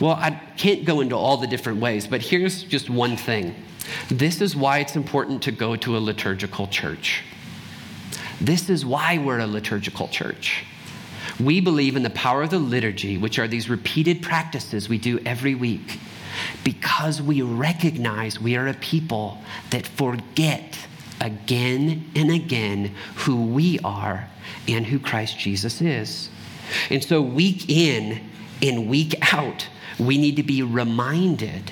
Well, 0.00 0.12
I 0.12 0.30
can't 0.56 0.84
go 0.84 1.00
into 1.00 1.16
all 1.16 1.36
the 1.36 1.46
different 1.46 1.80
ways, 1.80 2.06
but 2.06 2.22
here's 2.22 2.62
just 2.62 2.90
one 2.90 3.16
thing. 3.16 3.54
This 4.08 4.40
is 4.40 4.54
why 4.54 4.78
it's 4.78 4.96
important 4.96 5.42
to 5.42 5.52
go 5.52 5.76
to 5.76 5.96
a 5.96 6.00
liturgical 6.00 6.66
church. 6.68 7.22
This 8.40 8.68
is 8.68 8.84
why 8.84 9.18
we're 9.18 9.40
a 9.40 9.46
liturgical 9.46 10.08
church. 10.08 10.64
We 11.40 11.60
believe 11.60 11.96
in 11.96 12.02
the 12.02 12.10
power 12.10 12.42
of 12.42 12.50
the 12.50 12.58
liturgy, 12.58 13.16
which 13.16 13.38
are 13.38 13.48
these 13.48 13.68
repeated 13.68 14.22
practices 14.22 14.88
we 14.88 14.98
do 14.98 15.18
every 15.20 15.54
week, 15.54 15.98
because 16.64 17.22
we 17.22 17.42
recognize 17.42 18.40
we 18.40 18.56
are 18.56 18.68
a 18.68 18.74
people 18.74 19.38
that 19.70 19.86
forget 19.86 20.76
again 21.20 22.10
and 22.14 22.30
again 22.30 22.94
who 23.14 23.46
we 23.46 23.78
are 23.84 24.28
and 24.68 24.86
who 24.86 24.98
Christ 24.98 25.38
Jesus 25.38 25.80
is. 25.80 26.28
And 26.90 27.02
so, 27.02 27.20
week 27.20 27.68
in 27.68 28.20
and 28.62 28.88
week 28.88 29.14
out, 29.34 29.66
we 29.98 30.16
need 30.16 30.36
to 30.36 30.42
be 30.42 30.62
reminded 30.62 31.70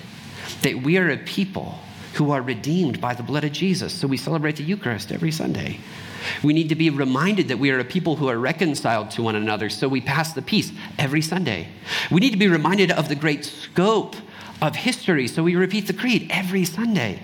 that 0.62 0.82
we 0.82 0.98
are 0.98 1.10
a 1.10 1.16
people 1.16 1.78
who 2.14 2.32
are 2.32 2.42
redeemed 2.42 3.00
by 3.00 3.14
the 3.14 3.22
blood 3.22 3.44
of 3.44 3.52
Jesus. 3.52 3.92
So 3.92 4.08
we 4.08 4.16
celebrate 4.16 4.56
the 4.56 4.64
Eucharist 4.64 5.12
every 5.12 5.30
Sunday. 5.30 5.78
We 6.42 6.52
need 6.52 6.68
to 6.68 6.74
be 6.74 6.90
reminded 6.90 7.48
that 7.48 7.58
we 7.58 7.70
are 7.70 7.78
a 7.78 7.84
people 7.84 8.16
who 8.16 8.28
are 8.28 8.36
reconciled 8.36 9.10
to 9.12 9.22
one 9.22 9.36
another, 9.36 9.70
so 9.70 9.88
we 9.88 10.00
pass 10.00 10.32
the 10.32 10.42
peace 10.42 10.70
every 10.98 11.22
Sunday. 11.22 11.68
We 12.10 12.20
need 12.20 12.32
to 12.32 12.36
be 12.36 12.48
reminded 12.48 12.90
of 12.90 13.08
the 13.08 13.14
great 13.14 13.44
scope 13.44 14.16
of 14.62 14.76
history, 14.76 15.26
so 15.28 15.42
we 15.42 15.56
repeat 15.56 15.86
the 15.86 15.92
creed 15.92 16.26
every 16.30 16.64
Sunday. 16.64 17.20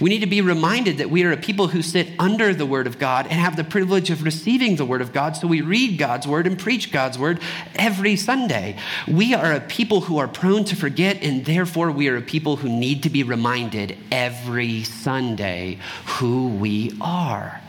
We 0.00 0.10
need 0.10 0.20
to 0.20 0.26
be 0.26 0.40
reminded 0.40 0.98
that 0.98 1.10
we 1.10 1.24
are 1.24 1.32
a 1.32 1.36
people 1.36 1.68
who 1.68 1.82
sit 1.82 2.08
under 2.18 2.54
the 2.54 2.66
Word 2.66 2.86
of 2.86 2.98
God 2.98 3.26
and 3.26 3.40
have 3.40 3.56
the 3.56 3.64
privilege 3.64 4.10
of 4.10 4.22
receiving 4.22 4.76
the 4.76 4.84
Word 4.84 5.02
of 5.02 5.12
God, 5.12 5.36
so 5.36 5.46
we 5.46 5.60
read 5.60 5.98
God's 5.98 6.26
Word 6.26 6.46
and 6.46 6.58
preach 6.58 6.92
God's 6.92 7.18
Word 7.18 7.40
every 7.74 8.16
Sunday. 8.16 8.76
We 9.08 9.34
are 9.34 9.52
a 9.52 9.60
people 9.60 10.02
who 10.02 10.18
are 10.18 10.28
prone 10.28 10.64
to 10.64 10.76
forget, 10.76 11.22
and 11.22 11.44
therefore 11.44 11.90
we 11.90 12.08
are 12.08 12.16
a 12.16 12.22
people 12.22 12.56
who 12.56 12.68
need 12.68 13.02
to 13.02 13.10
be 13.10 13.22
reminded 13.22 13.96
every 14.10 14.84
Sunday 14.84 15.78
who 16.06 16.48
we 16.48 16.96
are. 17.00 17.60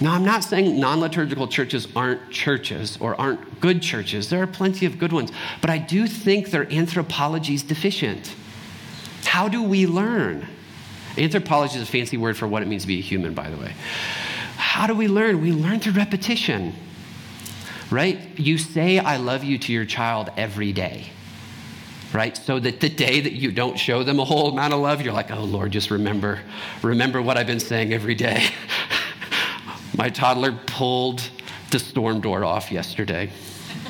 Now, 0.00 0.14
I'm 0.14 0.24
not 0.24 0.44
saying 0.44 0.80
non 0.80 1.00
liturgical 1.00 1.46
churches 1.46 1.86
aren't 1.94 2.30
churches 2.30 2.96
or 3.00 3.20
aren't 3.20 3.60
good 3.60 3.82
churches. 3.82 4.30
There 4.30 4.42
are 4.42 4.46
plenty 4.46 4.86
of 4.86 4.98
good 4.98 5.12
ones. 5.12 5.30
But 5.60 5.70
I 5.70 5.78
do 5.78 6.06
think 6.06 6.50
their 6.50 6.70
anthropology 6.72 7.54
is 7.54 7.62
deficient. 7.62 8.34
How 9.24 9.48
do 9.48 9.62
we 9.62 9.86
learn? 9.86 10.46
Anthropology 11.18 11.76
is 11.76 11.82
a 11.82 11.90
fancy 11.90 12.16
word 12.16 12.36
for 12.36 12.48
what 12.48 12.62
it 12.62 12.68
means 12.68 12.82
to 12.82 12.88
be 12.88 12.98
a 12.98 13.02
human, 13.02 13.34
by 13.34 13.50
the 13.50 13.56
way. 13.56 13.74
How 14.56 14.86
do 14.86 14.94
we 14.94 15.06
learn? 15.06 15.42
We 15.42 15.52
learn 15.52 15.80
through 15.80 15.92
repetition, 15.92 16.74
right? 17.90 18.18
You 18.38 18.56
say, 18.56 18.98
I 18.98 19.18
love 19.18 19.44
you 19.44 19.58
to 19.58 19.72
your 19.72 19.84
child 19.84 20.30
every 20.36 20.72
day 20.72 21.10
right? 22.12 22.36
So 22.36 22.58
that 22.58 22.80
the 22.80 22.88
day 22.88 23.20
that 23.20 23.32
you 23.32 23.52
don't 23.52 23.78
show 23.78 24.02
them 24.02 24.18
a 24.18 24.24
whole 24.24 24.50
amount 24.50 24.72
of 24.72 24.80
love, 24.80 25.00
you're 25.00 25.12
like, 25.12 25.30
oh 25.30 25.44
Lord, 25.44 25.70
just 25.72 25.90
remember, 25.90 26.40
remember 26.82 27.22
what 27.22 27.36
I've 27.36 27.46
been 27.46 27.60
saying 27.60 27.92
every 27.92 28.14
day. 28.14 28.48
My 29.96 30.08
toddler 30.08 30.52
pulled 30.66 31.22
the 31.70 31.78
storm 31.78 32.20
door 32.20 32.44
off 32.44 32.70
yesterday. 32.70 33.30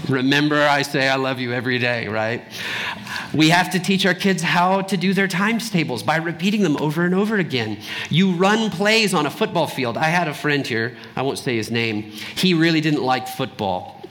Remember, 0.09 0.61
I 0.61 0.83
say 0.83 1.09
I 1.09 1.17
love 1.17 1.41
you 1.41 1.53
every 1.53 1.79
day, 1.79 2.09
right? 2.09 2.43
We 3.35 3.51
have 3.51 3.71
to 3.73 3.79
teach 3.79 4.07
our 4.07 4.15
kids 4.15 4.43
how 4.43 4.83
to 4.83 4.97
do 4.97 5.13
their 5.13 5.29
times 5.29 5.71
tables 5.71 6.03
by 6.03 6.17
repeating 6.17 6.63
them 6.63 6.77
over 6.79 7.05
and 7.05 7.15
over 7.15 7.37
again. 7.37 7.79
You 8.09 8.33
run 8.33 8.71
plays 8.71 9.15
on 9.15 9.27
a 9.27 9.31
football 9.31 9.67
field. 9.67 9.97
I 9.97 10.05
had 10.05 10.27
a 10.27 10.35
friend 10.35 10.67
here, 10.67 10.97
I 11.17 11.23
won't 11.23 11.39
say 11.39 11.57
his 11.57 11.71
name. 11.71 12.03
He 12.03 12.55
really 12.55 12.81
didn't 12.81 13.03
like 13.03 13.29
football. 13.29 14.03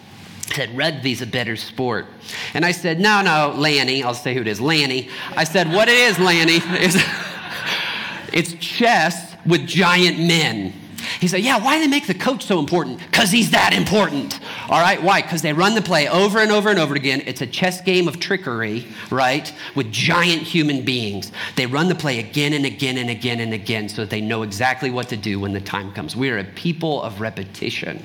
Said, 0.53 0.75
Rugby's 0.75 1.21
a 1.21 1.27
better 1.27 1.55
sport. 1.55 2.07
And 2.53 2.65
I 2.65 2.71
said, 2.71 2.99
No, 2.99 3.21
no, 3.21 3.53
Lanny. 3.55 4.03
I'll 4.03 4.15
say 4.15 4.33
who 4.33 4.41
it 4.41 4.47
is, 4.47 4.59
Lanny. 4.59 5.09
I 5.35 5.43
said, 5.43 5.71
What 5.71 5.87
it 5.89 5.95
is, 5.95 6.17
Lanny, 6.17 6.57
is 6.83 6.95
it's 8.33 8.53
chess 8.53 9.35
with 9.45 9.67
giant 9.67 10.17
men. 10.17 10.73
He 11.19 11.27
said, 11.27 11.41
Yeah, 11.41 11.57
why 11.57 11.75
do 11.75 11.81
they 11.81 11.89
make 11.89 12.07
the 12.07 12.13
coach 12.13 12.45
so 12.45 12.59
important? 12.59 12.99
Because 12.99 13.29
he's 13.29 13.51
that 13.51 13.73
important. 13.73 14.39
All 14.69 14.79
right, 14.79 15.01
why? 15.03 15.21
Because 15.21 15.41
they 15.41 15.51
run 15.51 15.75
the 15.75 15.81
play 15.81 16.07
over 16.07 16.39
and 16.39 16.49
over 16.49 16.69
and 16.69 16.79
over 16.79 16.95
again. 16.95 17.21
It's 17.25 17.41
a 17.41 17.47
chess 17.47 17.81
game 17.81 18.07
of 18.07 18.19
trickery, 18.19 18.85
right? 19.11 19.53
With 19.75 19.91
giant 19.91 20.43
human 20.43 20.85
beings. 20.85 21.33
They 21.57 21.65
run 21.65 21.89
the 21.89 21.95
play 21.95 22.19
again 22.19 22.53
and 22.53 22.65
again 22.65 22.97
and 22.97 23.09
again 23.09 23.41
and 23.41 23.53
again 23.53 23.89
so 23.89 24.03
that 24.03 24.09
they 24.09 24.21
know 24.21 24.43
exactly 24.43 24.91
what 24.91 25.09
to 25.09 25.17
do 25.17 25.41
when 25.41 25.51
the 25.51 25.59
time 25.59 25.91
comes. 25.91 26.15
We 26.15 26.29
are 26.29 26.37
a 26.37 26.45
people 26.45 27.01
of 27.01 27.19
repetition, 27.19 28.01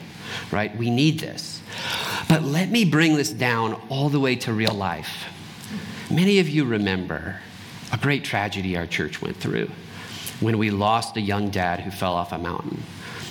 right? 0.50 0.76
We 0.76 0.90
need 0.90 1.20
this. 1.20 1.62
But 2.28 2.42
let 2.42 2.70
me 2.70 2.84
bring 2.84 3.14
this 3.14 3.30
down 3.30 3.80
all 3.90 4.08
the 4.08 4.20
way 4.20 4.34
to 4.36 4.52
real 4.52 4.74
life. 4.74 5.26
Many 6.10 6.40
of 6.40 6.48
you 6.48 6.64
remember 6.64 7.40
a 7.92 7.96
great 7.96 8.24
tragedy 8.24 8.76
our 8.76 8.86
church 8.86 9.22
went 9.22 9.36
through 9.36 9.70
when 10.40 10.58
we 10.58 10.70
lost 10.70 11.16
a 11.16 11.20
young 11.20 11.48
dad 11.50 11.80
who 11.80 11.92
fell 11.92 12.14
off 12.14 12.32
a 12.32 12.38
mountain. 12.38 12.82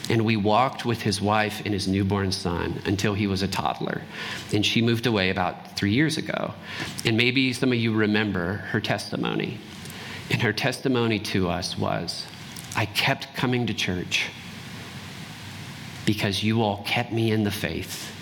And 0.09 0.25
we 0.25 0.35
walked 0.35 0.85
with 0.85 1.01
his 1.01 1.21
wife 1.21 1.61
and 1.63 1.73
his 1.73 1.87
newborn 1.87 2.31
son 2.31 2.81
until 2.85 3.13
he 3.13 3.27
was 3.27 3.41
a 3.41 3.47
toddler. 3.47 4.01
And 4.53 4.65
she 4.65 4.81
moved 4.81 5.05
away 5.05 5.29
about 5.29 5.77
three 5.77 5.93
years 5.93 6.17
ago. 6.17 6.53
And 7.05 7.15
maybe 7.15 7.53
some 7.53 7.71
of 7.71 7.77
you 7.77 7.93
remember 7.93 8.55
her 8.71 8.81
testimony. 8.81 9.59
And 10.29 10.41
her 10.41 10.53
testimony 10.53 11.19
to 11.19 11.49
us 11.49 11.77
was 11.77 12.25
I 12.75 12.85
kept 12.85 13.33
coming 13.35 13.67
to 13.67 13.73
church 13.73 14.29
because 16.05 16.43
you 16.43 16.61
all 16.61 16.83
kept 16.85 17.13
me 17.13 17.31
in 17.31 17.43
the 17.43 17.51
faith 17.51 18.13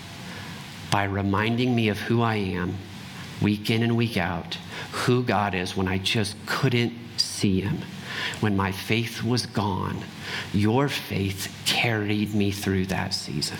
by 0.90 1.04
reminding 1.04 1.74
me 1.74 1.88
of 1.88 1.98
who 1.98 2.22
I 2.22 2.36
am 2.36 2.76
week 3.40 3.70
in 3.70 3.82
and 3.82 3.96
week 3.96 4.16
out, 4.16 4.56
who 4.92 5.24
God 5.24 5.54
is 5.54 5.76
when 5.76 5.88
I 5.88 5.98
just 5.98 6.36
couldn't 6.46 6.92
see 7.16 7.60
him 7.60 7.78
when 8.42 8.56
my 8.56 8.72
faith 8.72 9.22
was 9.22 9.46
gone, 9.46 10.02
your 10.52 10.88
faith 10.88 11.54
carried 11.64 12.34
me 12.34 12.50
through 12.50 12.86
that 12.86 13.14
season. 13.14 13.58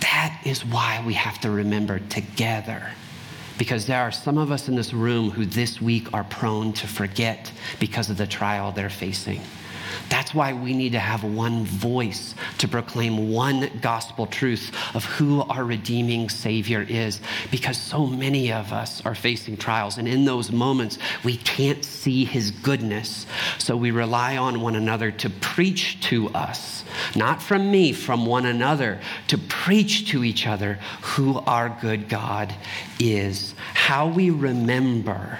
That 0.00 0.40
is 0.44 0.64
why 0.64 1.02
we 1.06 1.14
have 1.14 1.40
to 1.40 1.50
remember 1.50 1.98
together. 1.98 2.90
Because 3.58 3.86
there 3.86 4.00
are 4.00 4.12
some 4.12 4.38
of 4.38 4.52
us 4.52 4.68
in 4.68 4.76
this 4.76 4.92
room 4.92 5.30
who 5.30 5.44
this 5.44 5.80
week 5.80 6.12
are 6.14 6.24
prone 6.24 6.72
to 6.74 6.86
forget 6.86 7.50
because 7.80 8.08
of 8.08 8.16
the 8.16 8.26
trial 8.26 8.70
they're 8.70 8.90
facing. 8.90 9.40
That's 10.08 10.34
why 10.34 10.52
we 10.52 10.74
need 10.74 10.92
to 10.92 10.98
have 10.98 11.24
one 11.24 11.64
voice 11.64 12.34
to 12.58 12.68
proclaim 12.68 13.30
one 13.32 13.70
gospel 13.80 14.26
truth 14.26 14.72
of 14.94 15.04
who 15.04 15.42
our 15.42 15.64
redeeming 15.64 16.28
Savior 16.28 16.84
is, 16.88 17.20
because 17.50 17.78
so 17.78 18.06
many 18.06 18.52
of 18.52 18.72
us 18.72 19.04
are 19.04 19.14
facing 19.14 19.56
trials. 19.56 19.98
And 19.98 20.08
in 20.08 20.24
those 20.24 20.50
moments, 20.50 20.98
we 21.24 21.36
can't 21.36 21.84
see 21.84 22.24
His 22.24 22.50
goodness. 22.50 23.26
So 23.58 23.76
we 23.76 23.90
rely 23.90 24.36
on 24.36 24.60
one 24.60 24.76
another 24.76 25.10
to 25.12 25.30
preach 25.30 26.00
to 26.08 26.28
us, 26.30 26.84
not 27.16 27.42
from 27.42 27.70
me, 27.70 27.92
from 27.92 28.26
one 28.26 28.46
another, 28.46 29.00
to 29.28 29.38
preach 29.38 30.10
to 30.10 30.24
each 30.24 30.46
other 30.46 30.78
who 31.02 31.38
our 31.40 31.76
good 31.80 32.08
God 32.08 32.54
is. 32.98 33.54
How 33.74 34.08
we 34.08 34.30
remember 34.30 35.38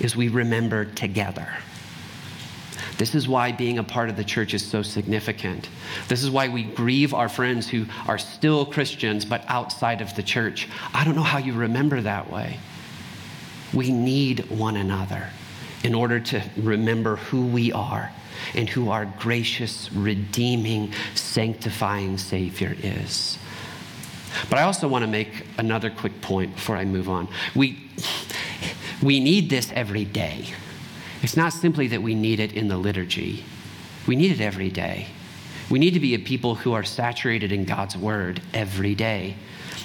is 0.00 0.16
we 0.16 0.28
remember 0.28 0.84
together. 0.84 1.48
This 2.96 3.14
is 3.14 3.26
why 3.26 3.50
being 3.50 3.78
a 3.78 3.84
part 3.84 4.08
of 4.08 4.16
the 4.16 4.24
church 4.24 4.54
is 4.54 4.64
so 4.64 4.82
significant. 4.82 5.68
This 6.08 6.22
is 6.22 6.30
why 6.30 6.48
we 6.48 6.62
grieve 6.62 7.12
our 7.12 7.28
friends 7.28 7.68
who 7.68 7.86
are 8.06 8.18
still 8.18 8.64
Christians 8.64 9.24
but 9.24 9.44
outside 9.48 10.00
of 10.00 10.14
the 10.14 10.22
church. 10.22 10.68
I 10.92 11.04
don't 11.04 11.16
know 11.16 11.22
how 11.22 11.38
you 11.38 11.54
remember 11.54 12.00
that 12.00 12.30
way. 12.30 12.58
We 13.72 13.90
need 13.90 14.48
one 14.50 14.76
another 14.76 15.28
in 15.82 15.94
order 15.94 16.20
to 16.20 16.42
remember 16.56 17.16
who 17.16 17.46
we 17.46 17.72
are 17.72 18.12
and 18.54 18.68
who 18.68 18.90
our 18.90 19.06
gracious, 19.18 19.92
redeeming, 19.92 20.92
sanctifying 21.14 22.18
Savior 22.18 22.76
is. 22.80 23.38
But 24.48 24.58
I 24.58 24.62
also 24.62 24.88
want 24.88 25.02
to 25.02 25.10
make 25.10 25.46
another 25.58 25.90
quick 25.90 26.20
point 26.20 26.54
before 26.54 26.76
I 26.76 26.84
move 26.84 27.08
on. 27.08 27.28
We, 27.54 27.78
we 29.02 29.20
need 29.20 29.50
this 29.50 29.72
every 29.72 30.04
day. 30.04 30.46
It's 31.24 31.38
not 31.38 31.54
simply 31.54 31.88
that 31.88 32.02
we 32.02 32.14
need 32.14 32.38
it 32.38 32.52
in 32.52 32.68
the 32.68 32.76
liturgy, 32.76 33.44
we 34.06 34.14
need 34.14 34.30
it 34.30 34.42
every 34.42 34.68
day. 34.68 35.06
We 35.70 35.78
need 35.78 35.94
to 35.94 36.00
be 36.00 36.14
a 36.14 36.18
people 36.18 36.54
who 36.54 36.74
are 36.74 36.84
saturated 36.84 37.50
in 37.50 37.64
God's 37.64 37.96
word 37.96 38.42
every 38.52 38.94
day. 38.94 39.36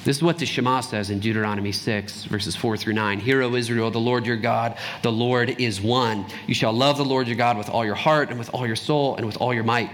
This 0.03 0.17
is 0.17 0.21
what 0.21 0.37
the 0.37 0.45
Shema 0.45 0.81
says 0.81 1.09
in 1.09 1.21
Deuteronomy 1.21 1.71
6, 1.71 2.25
verses 2.25 2.57
4 2.57 2.75
through 2.75 2.91
9. 2.91 3.21
Hear, 3.21 3.41
O 3.41 3.55
Israel, 3.55 3.89
the 3.89 4.01
Lord 4.01 4.25
your 4.25 4.35
God, 4.35 4.77
the 5.01 5.13
Lord 5.13 5.61
is 5.61 5.79
one. 5.79 6.25
You 6.45 6.53
shall 6.53 6.73
love 6.73 6.97
the 6.97 7.05
Lord 7.05 7.29
your 7.29 7.37
God 7.37 7.57
with 7.57 7.69
all 7.69 7.85
your 7.85 7.95
heart 7.95 8.31
and 8.31 8.37
with 8.37 8.53
all 8.53 8.67
your 8.67 8.75
soul 8.75 9.15
and 9.15 9.25
with 9.25 9.37
all 9.37 9.53
your 9.53 9.63
might. 9.63 9.91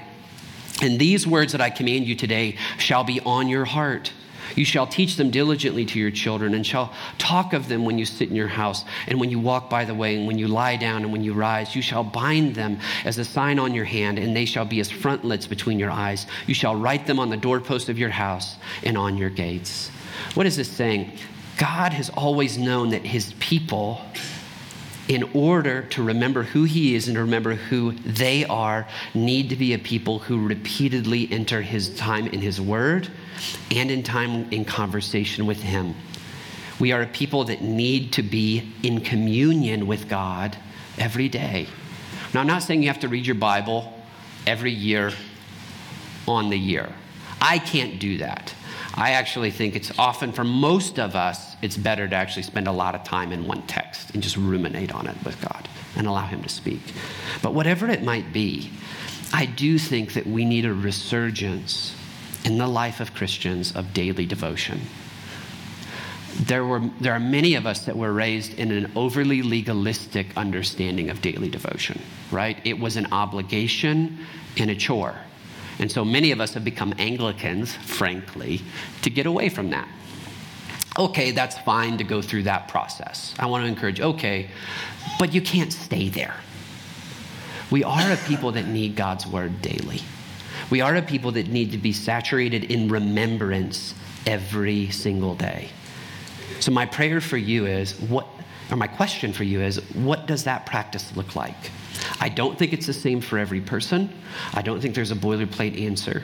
And 0.82 0.98
these 0.98 1.28
words 1.28 1.52
that 1.52 1.62
I 1.62 1.70
command 1.70 2.08
you 2.08 2.16
today 2.16 2.58
shall 2.80 3.04
be 3.04 3.20
on 3.20 3.48
your 3.48 3.66
heart. 3.66 4.12
You 4.56 4.66
shall 4.66 4.88
teach 4.88 5.16
them 5.16 5.32
diligently 5.32 5.86
to 5.86 6.00
your 6.00 6.12
children, 6.12 6.54
and 6.54 6.66
shall 6.66 6.94
talk 7.18 7.54
of 7.54 7.68
them 7.68 7.86
when 7.86 7.98
you 7.98 8.06
sit 8.06 8.30
in 8.30 8.36
your 8.36 8.48
house, 8.48 8.86
and 9.08 9.20
when 9.20 9.32
you 9.32 9.40
walk 9.40 9.70
by 9.70 9.86
the 9.86 9.96
way, 9.96 10.16
and 10.16 10.28
when 10.28 10.38
you 10.38 10.48
lie 10.48 10.76
down, 10.78 11.04
and 11.04 11.12
when 11.12 11.24
you 11.24 11.34
rise. 11.34 11.76
You 11.76 11.82
shall 11.82 12.04
bind 12.04 12.56
them 12.56 12.80
as 13.04 13.18
a 13.18 13.26
sign 13.26 13.60
on 13.60 13.74
your 13.74 13.86
hand, 13.86 14.20
and 14.20 14.36
they 14.36 14.46
shall 14.46 14.66
be 14.66 14.80
as 14.80 14.90
frontlets 14.90 15.48
between 15.48 15.80
your 15.80 15.92
eyes. 15.92 16.28
You 16.48 16.54
shall 16.54 16.76
write 16.76 17.08
them 17.08 17.20
on 17.20 17.30
the 17.30 17.38
doorpost 17.38 17.90
of 17.90 17.98
your 17.98 18.10
house 18.10 18.56
and 18.84 18.98
on 18.98 19.18
your 19.18 19.30
gates. 19.30 19.90
What 20.34 20.46
is 20.46 20.56
this 20.56 20.72
saying? 20.72 21.12
God 21.58 21.94
has 21.94 22.10
always 22.10 22.58
known 22.58 22.90
that 22.90 23.06
his 23.06 23.34
people 23.40 24.02
in 25.08 25.24
order 25.34 25.84
to 25.84 26.04
remember 26.04 26.44
who 26.44 26.64
he 26.64 26.96
is 26.96 27.08
and 27.08 27.16
to 27.16 27.22
remember 27.22 27.54
who 27.54 27.92
they 27.92 28.44
are, 28.46 28.88
need 29.14 29.50
to 29.50 29.56
be 29.56 29.74
a 29.74 29.80
people 29.80 30.20
who 30.20 30.48
repeatedly 30.48 31.32
enter 31.32 31.62
his 31.62 31.96
time 31.96 32.28
in 32.28 32.42
his 32.42 32.60
word 32.60 33.08
and 33.72 33.92
in 33.92 34.02
time 34.02 34.52
in 34.52 34.66
conversation 34.66 35.46
with 35.46 35.62
him. 35.62 35.94
We 36.80 36.92
are 36.92 37.04
a 37.04 37.08
people 37.08 37.44
that 37.46 37.62
need 37.62 38.14
to 38.14 38.24
be 38.24 38.74
in 38.82 39.02
communion 39.02 39.86
with 39.86 40.10
God 40.10 40.58
every 40.98 41.30
day. 41.30 41.68
Now, 42.34 42.42
I'm 42.42 42.48
not 42.48 42.64
saying 42.64 42.82
you 42.82 42.90
have 42.90 43.00
to 43.02 43.08
read 43.08 43.26
your 43.26 43.36
Bible 43.36 43.94
every 44.48 44.72
year 44.72 45.12
on 46.28 46.50
the 46.50 46.58
year. 46.58 46.92
I 47.40 47.60
can't 47.60 48.00
do 48.00 48.18
that. 48.18 48.55
I 48.98 49.12
actually 49.12 49.52
think 49.52 49.76
it's 49.76 49.92
often, 50.00 50.32
for 50.32 50.46
most 50.46 51.00
of 51.00 51.16
us, 51.16 51.58
it's 51.62 51.76
better 51.76 52.08
to 52.08 52.16
actually 52.16 52.44
spend 52.44 52.68
a 52.68 52.72
lot 52.72 52.96
of 52.96 53.04
time 53.04 53.34
in 53.34 53.46
one 53.46 53.62
text 53.64 54.12
and 54.14 54.24
just 54.24 54.38
ruminate 54.38 54.94
on 54.94 55.08
it 55.08 55.16
with 55.26 55.40
God 55.42 55.68
and 55.98 56.08
allow 56.08 56.26
Him 56.26 56.42
to 56.44 56.50
speak. 56.50 56.82
But 57.42 57.54
whatever 57.54 57.90
it 57.90 58.04
might 58.04 58.32
be, 58.32 58.72
I 59.34 59.48
do 59.48 59.78
think 59.78 60.14
that 60.14 60.26
we 60.26 60.46
need 60.46 60.66
a 60.66 60.74
resurgence 60.74 61.94
in 62.46 62.58
the 62.58 62.68
life 62.68 63.02
of 63.02 63.14
Christians 63.14 63.76
of 63.76 63.94
daily 63.94 64.26
devotion. 64.26 64.80
there, 66.42 66.66
were, 66.66 66.82
there 67.00 67.14
are 67.14 67.20
many 67.20 67.56
of 67.56 67.66
us 67.66 67.86
that 67.86 67.98
were 67.98 68.14
raised 68.14 68.58
in 68.60 68.72
an 68.72 68.92
overly 68.96 69.42
legalistic 69.42 70.28
understanding 70.38 71.10
of 71.10 71.22
daily 71.22 71.50
devotion, 71.50 72.02
right? 72.32 72.60
It 72.64 72.80
was 72.80 72.98
an 72.98 73.08
obligation 73.12 74.20
and 74.58 74.70
a 74.70 74.76
chore. 74.76 75.16
And 75.80 75.92
so 75.92 76.06
many 76.06 76.32
of 76.32 76.40
us 76.40 76.54
have 76.54 76.64
become 76.64 76.94
Anglicans, 76.98 77.76
frankly, 77.76 78.62
to 79.02 79.10
get 79.10 79.26
away 79.26 79.50
from 79.50 79.70
that. 79.72 79.88
Okay, 80.98 81.32
that's 81.32 81.58
fine 81.60 81.98
to 81.98 82.04
go 82.06 82.22
through 82.22 82.44
that 82.44 82.70
process. 82.70 83.36
I 83.38 83.48
want 83.48 83.66
to 83.66 83.68
encourage, 83.68 84.00
okay, 84.00 84.50
but 85.20 85.34
you 85.34 85.42
can't 85.42 85.74
stay 85.74 86.08
there. 86.08 86.36
We 87.70 87.84
are 87.84 88.12
a 88.12 88.18
people 88.28 88.54
that 88.54 88.68
need 88.68 88.96
God's 88.96 89.28
word 89.28 89.62
daily. 89.62 90.02
We 90.70 90.82
are 90.82 90.96
a 90.96 91.02
people 91.02 91.32
that 91.34 91.48
need 91.48 91.72
to 91.72 91.78
be 91.78 91.92
saturated 91.92 92.66
in 92.66 92.88
remembrance 92.88 93.94
every 94.26 94.90
single 94.92 95.36
day. 95.36 95.70
So, 96.60 96.72
my 96.72 96.86
prayer 96.86 97.20
for 97.20 97.38
you 97.38 97.66
is 97.66 98.00
what, 98.00 98.28
or 98.72 98.78
my 98.78 98.88
question 98.88 99.34
for 99.34 99.44
you 99.44 99.62
is, 99.62 99.78
what 99.94 100.28
does 100.28 100.46
that 100.46 100.66
practice 100.66 101.16
look 101.16 101.36
like? 101.36 101.72
I 102.20 102.30
don't 102.30 102.58
think 102.58 102.74
it's 102.74 102.88
the 102.88 102.94
same 102.94 103.22
for 103.22 103.38
every 103.38 103.62
person. 103.62 104.10
I 104.54 104.62
don't 104.62 104.82
think 104.82 104.96
there's 104.96 105.12
a 105.12 105.16
boilerplate 105.16 105.82
answer. 105.82 106.24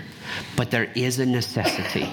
But 0.56 0.72
there 0.72 0.92
is 0.96 1.20
a 1.20 1.26
necessity 1.26 2.10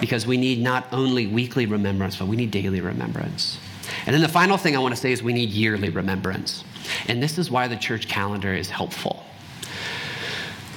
because 0.00 0.26
we 0.26 0.36
need 0.36 0.62
not 0.62 0.86
only 0.92 1.26
weekly 1.26 1.66
remembrance, 1.66 2.16
but 2.16 2.28
we 2.28 2.36
need 2.36 2.50
daily 2.50 2.80
remembrance. 2.80 3.58
And 4.06 4.14
then 4.14 4.22
the 4.22 4.28
final 4.28 4.56
thing 4.56 4.76
I 4.76 4.78
want 4.78 4.94
to 4.94 5.00
say 5.00 5.12
is 5.12 5.22
we 5.22 5.32
need 5.32 5.50
yearly 5.50 5.90
remembrance. 5.90 6.64
And 7.08 7.22
this 7.22 7.38
is 7.38 7.50
why 7.50 7.68
the 7.68 7.76
church 7.76 8.08
calendar 8.08 8.52
is 8.52 8.70
helpful. 8.70 9.24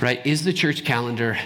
Right? 0.01 0.25
Is 0.25 0.44
the 0.44 0.53
church 0.53 0.86
calendar 0.86 1.38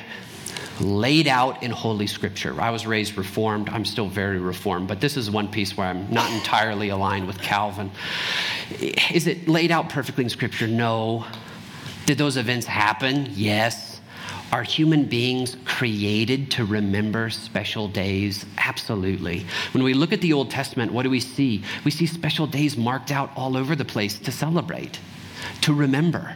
laid 0.79 1.27
out 1.27 1.61
in 1.63 1.71
Holy 1.71 2.07
Scripture. 2.07 2.59
I 2.59 2.71
was 2.71 2.85
raised 2.85 3.17
Reformed. 3.17 3.69
I'm 3.69 3.85
still 3.85 4.07
very 4.07 4.39
Reformed, 4.39 4.87
but 4.87 4.99
this 4.99 5.17
is 5.17 5.29
one 5.29 5.47
piece 5.47 5.77
where 5.77 5.87
I'm 5.87 6.11
not 6.11 6.31
entirely 6.31 6.89
aligned 6.89 7.27
with 7.27 7.39
Calvin. 7.39 7.91
Is 9.13 9.27
it 9.27 9.47
laid 9.47 9.71
out 9.71 9.89
perfectly 9.89 10.23
in 10.23 10.29
Scripture? 10.29 10.67
No. 10.67 11.25
Did 12.05 12.17
those 12.17 12.37
events 12.37 12.65
happen? 12.65 13.29
Yes. 13.31 14.01
Are 14.51 14.63
human 14.63 15.05
beings 15.05 15.57
created 15.65 16.51
to 16.51 16.65
remember 16.65 17.29
special 17.29 17.87
days? 17.87 18.45
Absolutely. 18.57 19.45
When 19.71 19.83
we 19.83 19.93
look 19.93 20.13
at 20.13 20.21
the 20.21 20.33
Old 20.33 20.51
Testament, 20.51 20.93
what 20.93 21.03
do 21.03 21.09
we 21.09 21.19
see? 21.19 21.63
We 21.83 21.91
see 21.91 22.05
special 22.05 22.45
days 22.45 22.77
marked 22.77 23.11
out 23.11 23.31
all 23.35 23.57
over 23.57 23.75
the 23.75 23.85
place 23.85 24.19
to 24.19 24.31
celebrate, 24.31 24.99
to 25.61 25.73
remember 25.73 26.35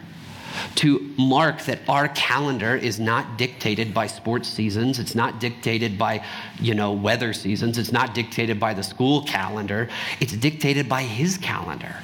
to 0.75 1.13
mark 1.17 1.61
that 1.63 1.79
our 1.87 2.07
calendar 2.09 2.75
is 2.75 2.99
not 2.99 3.37
dictated 3.37 3.93
by 3.93 4.07
sports 4.07 4.47
seasons. 4.47 4.99
It's 4.99 5.15
not 5.15 5.39
dictated 5.39 5.97
by, 5.97 6.23
you 6.59 6.73
know, 6.73 6.91
weather 6.91 7.33
seasons. 7.33 7.77
It's 7.77 7.91
not 7.91 8.13
dictated 8.13 8.59
by 8.59 8.73
the 8.73 8.83
school 8.83 9.23
calendar. 9.23 9.89
It's 10.19 10.33
dictated 10.33 10.87
by 10.89 11.03
his 11.03 11.37
calendar, 11.37 11.95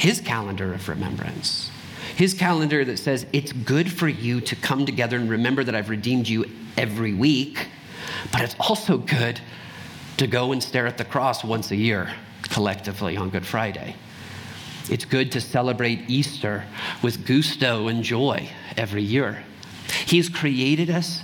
his 0.00 0.18
calendar 0.18 0.72
of 0.72 0.88
remembrance. 0.88 1.70
His 2.16 2.32
calendar 2.32 2.86
that 2.86 2.98
says 2.98 3.26
it's 3.34 3.52
good 3.52 3.92
for 3.92 4.08
you 4.08 4.40
to 4.40 4.56
come 4.56 4.86
together 4.86 5.18
and 5.18 5.28
remember 5.28 5.62
that 5.62 5.74
I've 5.74 5.90
redeemed 5.90 6.26
you 6.26 6.46
every 6.78 7.12
week, 7.12 7.68
but 8.32 8.40
it's 8.40 8.56
also 8.58 8.96
good 8.96 9.38
to 10.16 10.26
go 10.26 10.52
and 10.52 10.62
stare 10.62 10.86
at 10.86 10.96
the 10.96 11.04
cross 11.04 11.44
once 11.44 11.70
a 11.70 11.76
year 11.76 12.10
collectively 12.44 13.18
on 13.18 13.28
Good 13.28 13.44
Friday. 13.44 13.94
It's 14.88 15.04
good 15.04 15.30
to 15.32 15.40
celebrate 15.40 16.08
Easter 16.08 16.64
with 17.02 17.26
gusto 17.26 17.88
and 17.88 18.02
joy 18.02 18.48
every 18.78 19.02
year. 19.02 19.44
He's 20.06 20.30
created 20.30 20.88
us 20.88 21.22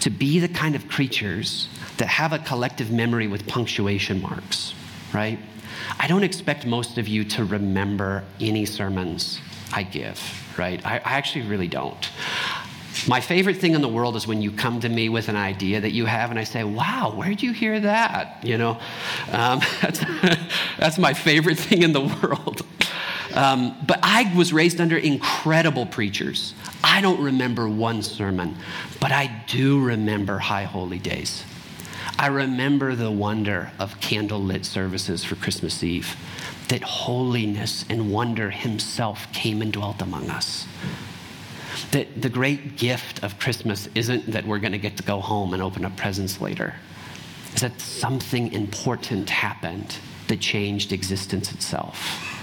to 0.00 0.08
be 0.08 0.38
the 0.38 0.48
kind 0.48 0.74
of 0.74 0.88
creatures 0.88 1.68
that 1.98 2.08
have 2.08 2.32
a 2.32 2.38
collective 2.38 2.90
memory 2.90 3.26
with 3.26 3.46
punctuation 3.46 4.22
marks, 4.22 4.72
right? 5.12 5.38
I 5.98 6.06
don't 6.06 6.24
expect 6.24 6.66
most 6.66 6.98
of 6.98 7.08
you 7.08 7.24
to 7.24 7.44
remember 7.44 8.24
any 8.40 8.64
sermons 8.64 9.40
I 9.72 9.82
give, 9.82 10.20
right? 10.56 10.84
I, 10.84 10.96
I 10.98 11.14
actually 11.14 11.46
really 11.46 11.68
don't. 11.68 12.08
My 13.06 13.20
favorite 13.20 13.58
thing 13.58 13.74
in 13.74 13.80
the 13.80 13.88
world 13.88 14.16
is 14.16 14.26
when 14.26 14.42
you 14.42 14.50
come 14.50 14.80
to 14.80 14.88
me 14.88 15.08
with 15.08 15.28
an 15.28 15.36
idea 15.36 15.80
that 15.80 15.92
you 15.92 16.04
have, 16.06 16.30
and 16.30 16.38
I 16.38 16.44
say, 16.44 16.64
"Wow, 16.64 17.12
where'd 17.14 17.42
you 17.42 17.52
hear 17.52 17.78
that?" 17.80 18.42
You 18.42 18.58
know, 18.58 18.80
um, 19.30 19.60
that's, 19.80 20.00
that's 20.78 20.98
my 20.98 21.14
favorite 21.14 21.58
thing 21.58 21.82
in 21.82 21.92
the 21.92 22.00
world. 22.00 22.66
Um, 23.34 23.76
but 23.86 24.00
I 24.02 24.32
was 24.34 24.52
raised 24.52 24.80
under 24.80 24.96
incredible 24.96 25.86
preachers. 25.86 26.54
I 26.82 27.00
don't 27.00 27.22
remember 27.22 27.68
one 27.68 28.02
sermon, 28.02 28.56
but 29.00 29.12
I 29.12 29.44
do 29.46 29.80
remember 29.80 30.38
high 30.38 30.64
holy 30.64 30.98
days. 30.98 31.44
I 32.20 32.26
remember 32.26 32.96
the 32.96 33.12
wonder 33.12 33.70
of 33.78 34.00
candlelit 34.00 34.64
services 34.64 35.22
for 35.22 35.36
Christmas 35.36 35.84
Eve, 35.84 36.16
that 36.66 36.82
holiness 36.82 37.84
and 37.88 38.12
wonder 38.12 38.50
Himself 38.50 39.32
came 39.32 39.62
and 39.62 39.72
dwelt 39.72 40.02
among 40.02 40.28
us. 40.28 40.66
That 41.92 42.20
the 42.20 42.28
great 42.28 42.76
gift 42.76 43.22
of 43.22 43.38
Christmas 43.38 43.88
isn't 43.94 44.32
that 44.32 44.44
we're 44.44 44.58
going 44.58 44.72
to 44.72 44.78
get 44.78 44.96
to 44.96 45.04
go 45.04 45.20
home 45.20 45.54
and 45.54 45.62
open 45.62 45.84
up 45.84 45.96
presents 45.96 46.40
later, 46.40 46.74
is 47.54 47.60
that 47.60 47.80
something 47.80 48.52
important 48.52 49.30
happened 49.30 49.98
that 50.26 50.40
changed 50.40 50.92
existence 50.92 51.52
itself. 51.52 52.34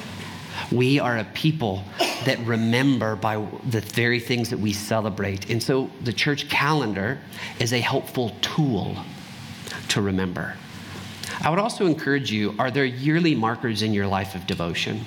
We 0.71 0.99
are 0.99 1.17
a 1.17 1.25
people 1.25 1.83
that 2.23 2.39
remember 2.39 3.17
by 3.17 3.45
the 3.69 3.81
very 3.81 4.21
things 4.21 4.49
that 4.51 4.59
we 4.59 4.71
celebrate. 4.71 5.49
And 5.49 5.61
so 5.61 5.89
the 6.01 6.13
church 6.13 6.47
calendar 6.49 7.19
is 7.59 7.73
a 7.73 7.79
helpful 7.79 8.31
tool 8.41 8.95
to 9.95 10.01
remember. 10.01 10.53
I 11.41 11.49
would 11.49 11.59
also 11.59 11.85
encourage 11.85 12.29
you 12.29 12.53
are 12.59 12.69
there 12.69 12.85
yearly 12.85 13.33
markers 13.33 13.81
in 13.81 13.93
your 13.93 14.07
life 14.07 14.35
of 14.35 14.45
devotion? 14.45 15.05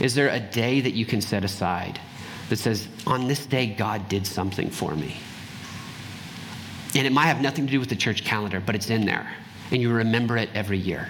Is 0.00 0.14
there 0.14 0.30
a 0.30 0.40
day 0.40 0.80
that 0.80 0.92
you 0.92 1.04
can 1.04 1.20
set 1.20 1.44
aside 1.44 2.00
that 2.48 2.56
says, 2.56 2.88
on 3.06 3.28
this 3.28 3.44
day, 3.44 3.66
God 3.66 4.08
did 4.08 4.26
something 4.26 4.70
for 4.70 4.94
me? 4.94 5.18
And 6.94 7.06
it 7.06 7.12
might 7.12 7.26
have 7.26 7.42
nothing 7.42 7.66
to 7.66 7.70
do 7.70 7.80
with 7.80 7.90
the 7.90 7.96
church 7.96 8.24
calendar, 8.24 8.60
but 8.64 8.74
it's 8.74 8.88
in 8.88 9.04
there. 9.04 9.30
And 9.70 9.80
you 9.82 9.92
remember 9.92 10.38
it 10.38 10.48
every 10.54 10.78
year. 10.78 11.08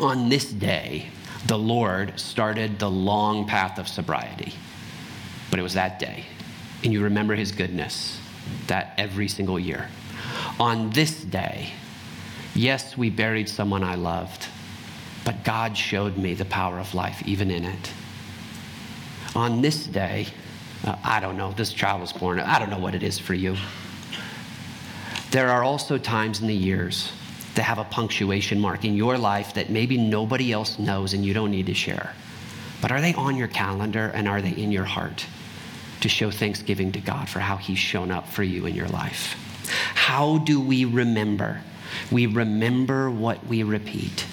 On 0.00 0.28
this 0.28 0.52
day, 0.52 1.08
the 1.46 1.58
Lord 1.58 2.18
started 2.18 2.78
the 2.78 2.90
long 2.90 3.46
path 3.46 3.78
of 3.78 3.88
sobriety. 3.88 4.52
But 5.50 5.58
it 5.58 5.62
was 5.62 5.74
that 5.74 5.98
day. 5.98 6.26
And 6.84 6.92
you 6.92 7.02
remember 7.02 7.34
his 7.34 7.50
goodness 7.50 8.20
that 8.68 8.94
every 8.98 9.26
single 9.26 9.58
year. 9.58 9.88
On 10.60 10.90
this 10.90 11.24
day, 11.24 11.70
yes, 12.54 12.96
we 12.96 13.10
buried 13.10 13.48
someone 13.48 13.82
I 13.82 13.94
loved, 13.94 14.46
but 15.24 15.44
God 15.44 15.76
showed 15.76 16.16
me 16.16 16.34
the 16.34 16.44
power 16.44 16.78
of 16.78 16.94
life 16.94 17.22
even 17.26 17.50
in 17.50 17.64
it. 17.64 17.92
On 19.34 19.62
this 19.62 19.86
day, 19.86 20.26
uh, 20.84 20.96
I 21.04 21.20
don't 21.20 21.36
know, 21.36 21.52
this 21.52 21.72
child 21.72 22.00
was 22.00 22.12
born. 22.12 22.40
I 22.40 22.58
don't 22.58 22.70
know 22.70 22.78
what 22.78 22.94
it 22.94 23.02
is 23.02 23.18
for 23.18 23.34
you. 23.34 23.56
There 25.30 25.48
are 25.48 25.62
also 25.62 25.96
times 25.96 26.40
in 26.40 26.46
the 26.46 26.54
years 26.54 27.10
to 27.54 27.62
have 27.62 27.78
a 27.78 27.84
punctuation 27.84 28.60
mark 28.60 28.84
in 28.84 28.94
your 28.94 29.16
life 29.16 29.54
that 29.54 29.70
maybe 29.70 29.96
nobody 29.96 30.52
else 30.52 30.78
knows 30.78 31.14
and 31.14 31.24
you 31.24 31.32
don't 31.32 31.50
need 31.50 31.66
to 31.66 31.74
share. 31.74 32.12
But 32.80 32.92
are 32.92 33.00
they 33.00 33.14
on 33.14 33.36
your 33.36 33.48
calendar 33.48 34.10
and 34.14 34.28
are 34.28 34.42
they 34.42 34.50
in 34.50 34.72
your 34.72 34.84
heart 34.84 35.24
to 36.00 36.08
show 36.08 36.30
thanksgiving 36.30 36.92
to 36.92 37.00
God 37.00 37.28
for 37.28 37.38
how 37.38 37.56
He's 37.56 37.78
shown 37.78 38.10
up 38.10 38.28
for 38.28 38.42
you 38.42 38.66
in 38.66 38.74
your 38.74 38.88
life? 38.88 39.36
How 39.94 40.38
do 40.38 40.60
we 40.60 40.84
remember? 40.84 41.60
We 42.10 42.26
remember 42.26 43.10
what 43.10 43.46
we 43.46 43.62
repeat. 43.62 44.26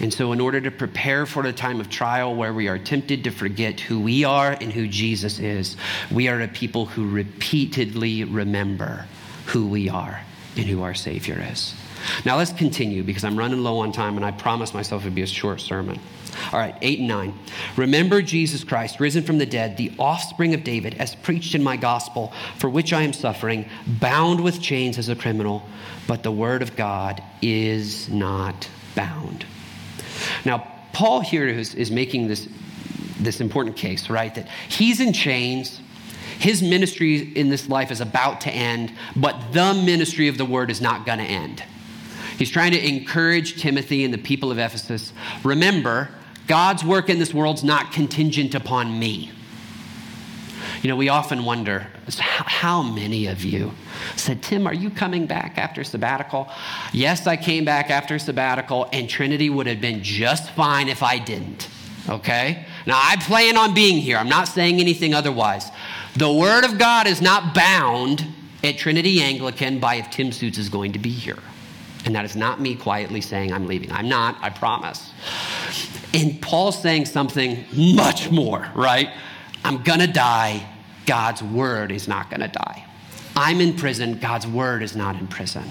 And 0.00 0.12
so, 0.12 0.32
in 0.32 0.40
order 0.40 0.60
to 0.60 0.70
prepare 0.70 1.26
for 1.26 1.42
the 1.42 1.52
time 1.52 1.80
of 1.80 1.88
trial 1.88 2.34
where 2.34 2.52
we 2.52 2.66
are 2.66 2.78
tempted 2.78 3.24
to 3.24 3.30
forget 3.30 3.78
who 3.78 4.00
we 4.00 4.24
are 4.24 4.56
and 4.60 4.72
who 4.72 4.88
Jesus 4.88 5.38
is, 5.38 5.76
we 6.10 6.28
are 6.28 6.40
a 6.40 6.48
people 6.48 6.86
who 6.86 7.08
repeatedly 7.08 8.24
remember 8.24 9.06
who 9.46 9.68
we 9.68 9.88
are 9.88 10.20
and 10.56 10.66
who 10.66 10.82
our 10.82 10.94
Savior 10.94 11.40
is. 11.50 11.74
Now 12.24 12.36
let's 12.36 12.52
continue 12.52 13.02
because 13.02 13.24
I'm 13.24 13.38
running 13.38 13.62
low 13.62 13.78
on 13.78 13.92
time 13.92 14.16
and 14.16 14.24
I 14.24 14.30
promised 14.30 14.74
myself 14.74 15.02
it'd 15.02 15.14
be 15.14 15.22
a 15.22 15.26
short 15.26 15.60
sermon. 15.60 15.98
All 16.52 16.58
right, 16.58 16.74
8 16.80 17.00
and 17.00 17.08
9. 17.08 17.34
Remember 17.76 18.22
Jesus 18.22 18.64
Christ, 18.64 19.00
risen 19.00 19.22
from 19.22 19.38
the 19.38 19.46
dead, 19.46 19.76
the 19.76 19.92
offspring 19.98 20.54
of 20.54 20.64
David, 20.64 20.94
as 20.94 21.14
preached 21.14 21.54
in 21.54 21.62
my 21.62 21.76
gospel, 21.76 22.32
for 22.58 22.70
which 22.70 22.92
I 22.92 23.02
am 23.02 23.12
suffering, 23.12 23.68
bound 23.86 24.42
with 24.42 24.60
chains 24.60 24.98
as 24.98 25.08
a 25.08 25.16
criminal, 25.16 25.62
but 26.06 26.22
the 26.22 26.32
word 26.32 26.62
of 26.62 26.76
God 26.76 27.22
is 27.40 28.08
not 28.08 28.68
bound. 28.94 29.44
Now, 30.44 30.66
Paul 30.92 31.20
here 31.20 31.46
is, 31.46 31.74
is 31.74 31.90
making 31.90 32.28
this, 32.28 32.48
this 33.18 33.40
important 33.40 33.76
case, 33.76 34.10
right? 34.10 34.34
That 34.34 34.48
he's 34.68 35.00
in 35.00 35.12
chains. 35.12 35.80
His 36.38 36.62
ministry 36.62 37.32
in 37.36 37.50
this 37.50 37.68
life 37.68 37.90
is 37.90 38.00
about 38.00 38.40
to 38.42 38.50
end, 38.50 38.92
but 39.14 39.52
the 39.52 39.74
ministry 39.74 40.28
of 40.28 40.38
the 40.38 40.44
word 40.44 40.70
is 40.70 40.80
not 40.80 41.06
going 41.06 41.18
to 41.18 41.24
end. 41.24 41.62
He's 42.38 42.50
trying 42.50 42.72
to 42.72 42.86
encourage 42.86 43.60
Timothy 43.60 44.04
and 44.04 44.12
the 44.12 44.18
people 44.18 44.50
of 44.50 44.58
Ephesus 44.58 45.12
remember, 45.44 46.08
God's 46.46 46.84
work 46.84 47.08
in 47.08 47.18
this 47.18 47.32
world's 47.32 47.64
not 47.64 47.92
contingent 47.92 48.54
upon 48.54 48.98
me. 48.98 49.30
You 50.82 50.88
know, 50.88 50.96
we 50.96 51.08
often 51.08 51.44
wonder 51.44 51.86
how 52.18 52.82
many 52.82 53.26
of 53.26 53.44
you 53.44 53.72
said, 54.16 54.42
Tim, 54.42 54.66
are 54.66 54.74
you 54.74 54.90
coming 54.90 55.26
back 55.26 55.56
after 55.56 55.84
sabbatical? 55.84 56.50
Yes, 56.92 57.26
I 57.26 57.36
came 57.36 57.64
back 57.64 57.88
after 57.88 58.18
sabbatical, 58.18 58.88
and 58.92 59.08
Trinity 59.08 59.48
would 59.48 59.68
have 59.68 59.80
been 59.80 60.02
just 60.02 60.50
fine 60.50 60.88
if 60.88 61.02
I 61.02 61.18
didn't. 61.18 61.68
Okay? 62.08 62.66
Now, 62.84 63.00
I 63.00 63.16
plan 63.16 63.56
on 63.56 63.74
being 63.74 63.98
here. 63.98 64.16
I'm 64.16 64.28
not 64.28 64.48
saying 64.48 64.80
anything 64.80 65.14
otherwise. 65.14 65.70
The 66.16 66.32
Word 66.32 66.64
of 66.64 66.78
God 66.78 67.06
is 67.06 67.22
not 67.22 67.54
bound 67.54 68.26
at 68.64 68.76
Trinity 68.76 69.22
Anglican 69.22 69.78
by 69.78 69.96
if 69.96 70.10
Tim 70.10 70.32
Soots 70.32 70.58
is 70.58 70.68
going 70.68 70.92
to 70.92 70.98
be 70.98 71.10
here. 71.10 71.38
And 72.04 72.14
that 72.14 72.24
is 72.24 72.34
not 72.34 72.60
me 72.60 72.74
quietly 72.74 73.20
saying 73.20 73.52
I'm 73.52 73.66
leaving. 73.66 73.92
I'm 73.92 74.08
not, 74.08 74.36
I 74.42 74.50
promise. 74.50 75.12
And 76.14 76.40
Paul's 76.42 76.80
saying 76.80 77.06
something 77.06 77.64
much 77.72 78.30
more, 78.30 78.68
right? 78.74 79.10
I'm 79.64 79.82
gonna 79.82 80.12
die. 80.12 80.66
God's 81.06 81.42
word 81.42 81.92
is 81.92 82.08
not 82.08 82.30
gonna 82.30 82.48
die. 82.48 82.84
I'm 83.36 83.60
in 83.60 83.74
prison. 83.74 84.18
God's 84.18 84.46
word 84.46 84.82
is 84.82 84.94
not 84.94 85.16
in 85.16 85.26
prison. 85.26 85.64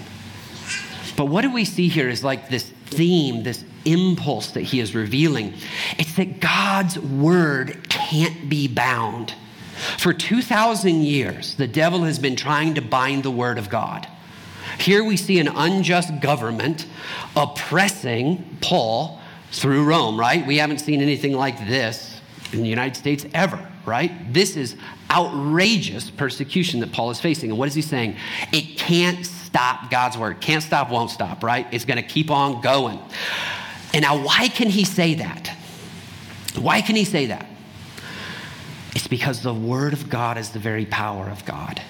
But 1.16 1.26
what 1.26 1.42
do 1.42 1.52
we 1.52 1.64
see 1.64 1.88
here 1.88 2.08
is 2.08 2.24
like 2.24 2.48
this 2.48 2.64
theme, 2.86 3.42
this 3.42 3.64
impulse 3.84 4.52
that 4.52 4.62
he 4.62 4.80
is 4.80 4.94
revealing. 4.94 5.54
It's 5.98 6.14
that 6.16 6.40
God's 6.40 6.98
word 6.98 7.88
can't 7.88 8.48
be 8.48 8.68
bound. 8.68 9.34
For 9.98 10.12
2,000 10.12 11.02
years, 11.02 11.56
the 11.56 11.66
devil 11.66 12.04
has 12.04 12.18
been 12.18 12.36
trying 12.36 12.74
to 12.74 12.82
bind 12.82 13.24
the 13.24 13.30
word 13.30 13.58
of 13.58 13.68
God. 13.68 14.06
Here 14.82 15.04
we 15.04 15.16
see 15.16 15.38
an 15.38 15.46
unjust 15.48 16.20
government 16.20 16.86
oppressing 17.36 18.58
Paul 18.60 19.20
through 19.52 19.84
Rome, 19.84 20.18
right? 20.18 20.44
We 20.44 20.56
haven't 20.56 20.78
seen 20.78 21.00
anything 21.00 21.34
like 21.34 21.56
this 21.68 22.20
in 22.52 22.62
the 22.62 22.68
United 22.68 22.96
States 22.96 23.24
ever, 23.32 23.64
right? 23.86 24.10
This 24.32 24.56
is 24.56 24.76
outrageous 25.08 26.10
persecution 26.10 26.80
that 26.80 26.90
Paul 26.90 27.10
is 27.10 27.20
facing. 27.20 27.50
And 27.50 27.58
what 27.58 27.68
is 27.68 27.74
he 27.74 27.82
saying? 27.82 28.16
It 28.52 28.76
can't 28.76 29.24
stop 29.24 29.88
God's 29.88 30.18
word. 30.18 30.40
Can't 30.40 30.62
stop, 30.62 30.90
won't 30.90 31.10
stop, 31.10 31.44
right? 31.44 31.66
It's 31.70 31.84
going 31.84 31.98
to 31.98 32.08
keep 32.08 32.30
on 32.30 32.60
going. 32.60 32.98
And 33.94 34.02
now, 34.02 34.24
why 34.24 34.48
can 34.48 34.68
he 34.68 34.84
say 34.84 35.14
that? 35.14 35.54
Why 36.58 36.80
can 36.80 36.96
he 36.96 37.04
say 37.04 37.26
that? 37.26 37.46
It's 38.96 39.06
because 39.06 39.42
the 39.42 39.54
word 39.54 39.92
of 39.92 40.10
God 40.10 40.38
is 40.38 40.50
the 40.50 40.58
very 40.58 40.86
power 40.86 41.28
of 41.28 41.44
God. 41.44 41.80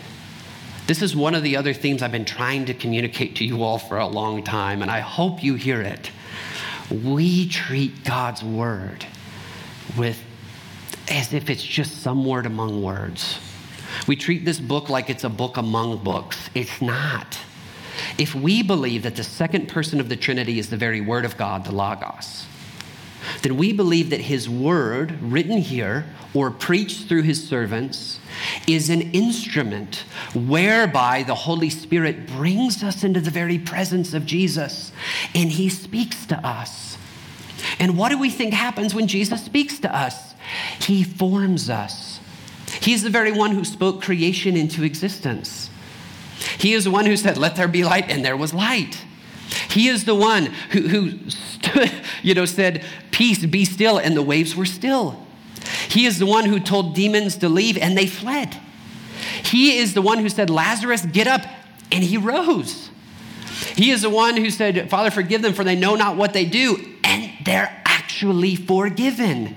This 0.92 1.00
is 1.00 1.16
one 1.16 1.34
of 1.34 1.42
the 1.42 1.56
other 1.56 1.72
themes 1.72 2.02
I've 2.02 2.12
been 2.12 2.26
trying 2.26 2.66
to 2.66 2.74
communicate 2.74 3.36
to 3.36 3.46
you 3.46 3.62
all 3.62 3.78
for 3.78 3.96
a 3.96 4.06
long 4.06 4.44
time, 4.44 4.82
and 4.82 4.90
I 4.90 5.00
hope 5.00 5.42
you 5.42 5.54
hear 5.54 5.80
it. 5.80 6.10
We 6.90 7.48
treat 7.48 8.04
God's 8.04 8.44
word 8.44 9.06
with 9.96 10.22
as 11.08 11.32
if 11.32 11.48
it's 11.48 11.62
just 11.62 12.02
some 12.02 12.26
word 12.26 12.44
among 12.44 12.82
words. 12.82 13.38
We 14.06 14.16
treat 14.16 14.44
this 14.44 14.60
book 14.60 14.90
like 14.90 15.08
it's 15.08 15.24
a 15.24 15.30
book 15.30 15.56
among 15.56 16.04
books. 16.04 16.50
It's 16.54 16.82
not. 16.82 17.38
If 18.18 18.34
we 18.34 18.62
believe 18.62 19.04
that 19.04 19.16
the 19.16 19.24
second 19.24 19.68
person 19.68 19.98
of 19.98 20.10
the 20.10 20.16
Trinity 20.16 20.58
is 20.58 20.68
the 20.68 20.76
very 20.76 21.00
Word 21.00 21.24
of 21.24 21.38
God, 21.38 21.64
the 21.64 21.72
Logos, 21.72 22.44
then 23.40 23.56
we 23.56 23.72
believe 23.72 24.10
that 24.10 24.20
His 24.20 24.46
Word, 24.46 25.18
written 25.22 25.56
here 25.56 26.04
or 26.34 26.50
preached 26.50 27.08
through 27.08 27.22
His 27.22 27.48
servants, 27.48 28.18
is 28.66 28.90
an 28.90 29.02
instrument 29.12 30.04
whereby 30.34 31.22
the 31.22 31.34
Holy 31.34 31.70
Spirit 31.70 32.26
brings 32.26 32.82
us 32.82 33.04
into 33.04 33.20
the 33.20 33.30
very 33.30 33.58
presence 33.58 34.14
of 34.14 34.26
Jesus 34.26 34.92
and 35.34 35.50
He 35.50 35.68
speaks 35.68 36.26
to 36.26 36.46
us. 36.46 36.96
And 37.78 37.96
what 37.96 38.10
do 38.10 38.18
we 38.18 38.30
think 38.30 38.54
happens 38.54 38.94
when 38.94 39.06
Jesus 39.06 39.44
speaks 39.44 39.78
to 39.80 39.94
us? 39.94 40.34
He 40.80 41.04
forms 41.04 41.70
us. 41.70 42.20
He's 42.80 43.02
the 43.02 43.10
very 43.10 43.32
one 43.32 43.52
who 43.52 43.64
spoke 43.64 44.02
creation 44.02 44.56
into 44.56 44.82
existence. 44.82 45.70
He 46.58 46.72
is 46.72 46.84
the 46.84 46.90
one 46.90 47.06
who 47.06 47.16
said, 47.16 47.36
Let 47.36 47.56
there 47.56 47.68
be 47.68 47.84
light, 47.84 48.10
and 48.10 48.24
there 48.24 48.36
was 48.36 48.52
light. 48.52 49.04
He 49.70 49.88
is 49.88 50.04
the 50.04 50.14
one 50.14 50.46
who, 50.70 50.88
who 50.88 51.30
stood, 51.30 51.92
you 52.22 52.34
know, 52.34 52.44
said, 52.44 52.84
Peace, 53.10 53.44
be 53.46 53.64
still, 53.64 53.98
and 53.98 54.16
the 54.16 54.22
waves 54.22 54.56
were 54.56 54.66
still. 54.66 55.24
He 55.92 56.06
is 56.06 56.18
the 56.18 56.24
one 56.24 56.46
who 56.46 56.58
told 56.58 56.94
demons 56.94 57.36
to 57.36 57.50
leave, 57.50 57.76
and 57.76 57.98
they 57.98 58.06
fled. 58.06 58.58
He 59.44 59.76
is 59.76 59.92
the 59.92 60.00
one 60.00 60.20
who 60.20 60.30
said, 60.30 60.48
Lazarus, 60.48 61.04
get 61.04 61.26
up, 61.26 61.42
and 61.90 62.02
he 62.02 62.16
rose. 62.16 62.88
He 63.76 63.90
is 63.90 64.00
the 64.00 64.08
one 64.08 64.38
who 64.38 64.50
said, 64.50 64.88
Father, 64.88 65.10
forgive 65.10 65.42
them, 65.42 65.52
for 65.52 65.64
they 65.64 65.76
know 65.76 65.94
not 65.94 66.16
what 66.16 66.32
they 66.32 66.46
do, 66.46 66.82
and 67.04 67.30
they're 67.44 67.82
actually 67.84 68.56
forgiven. 68.56 69.54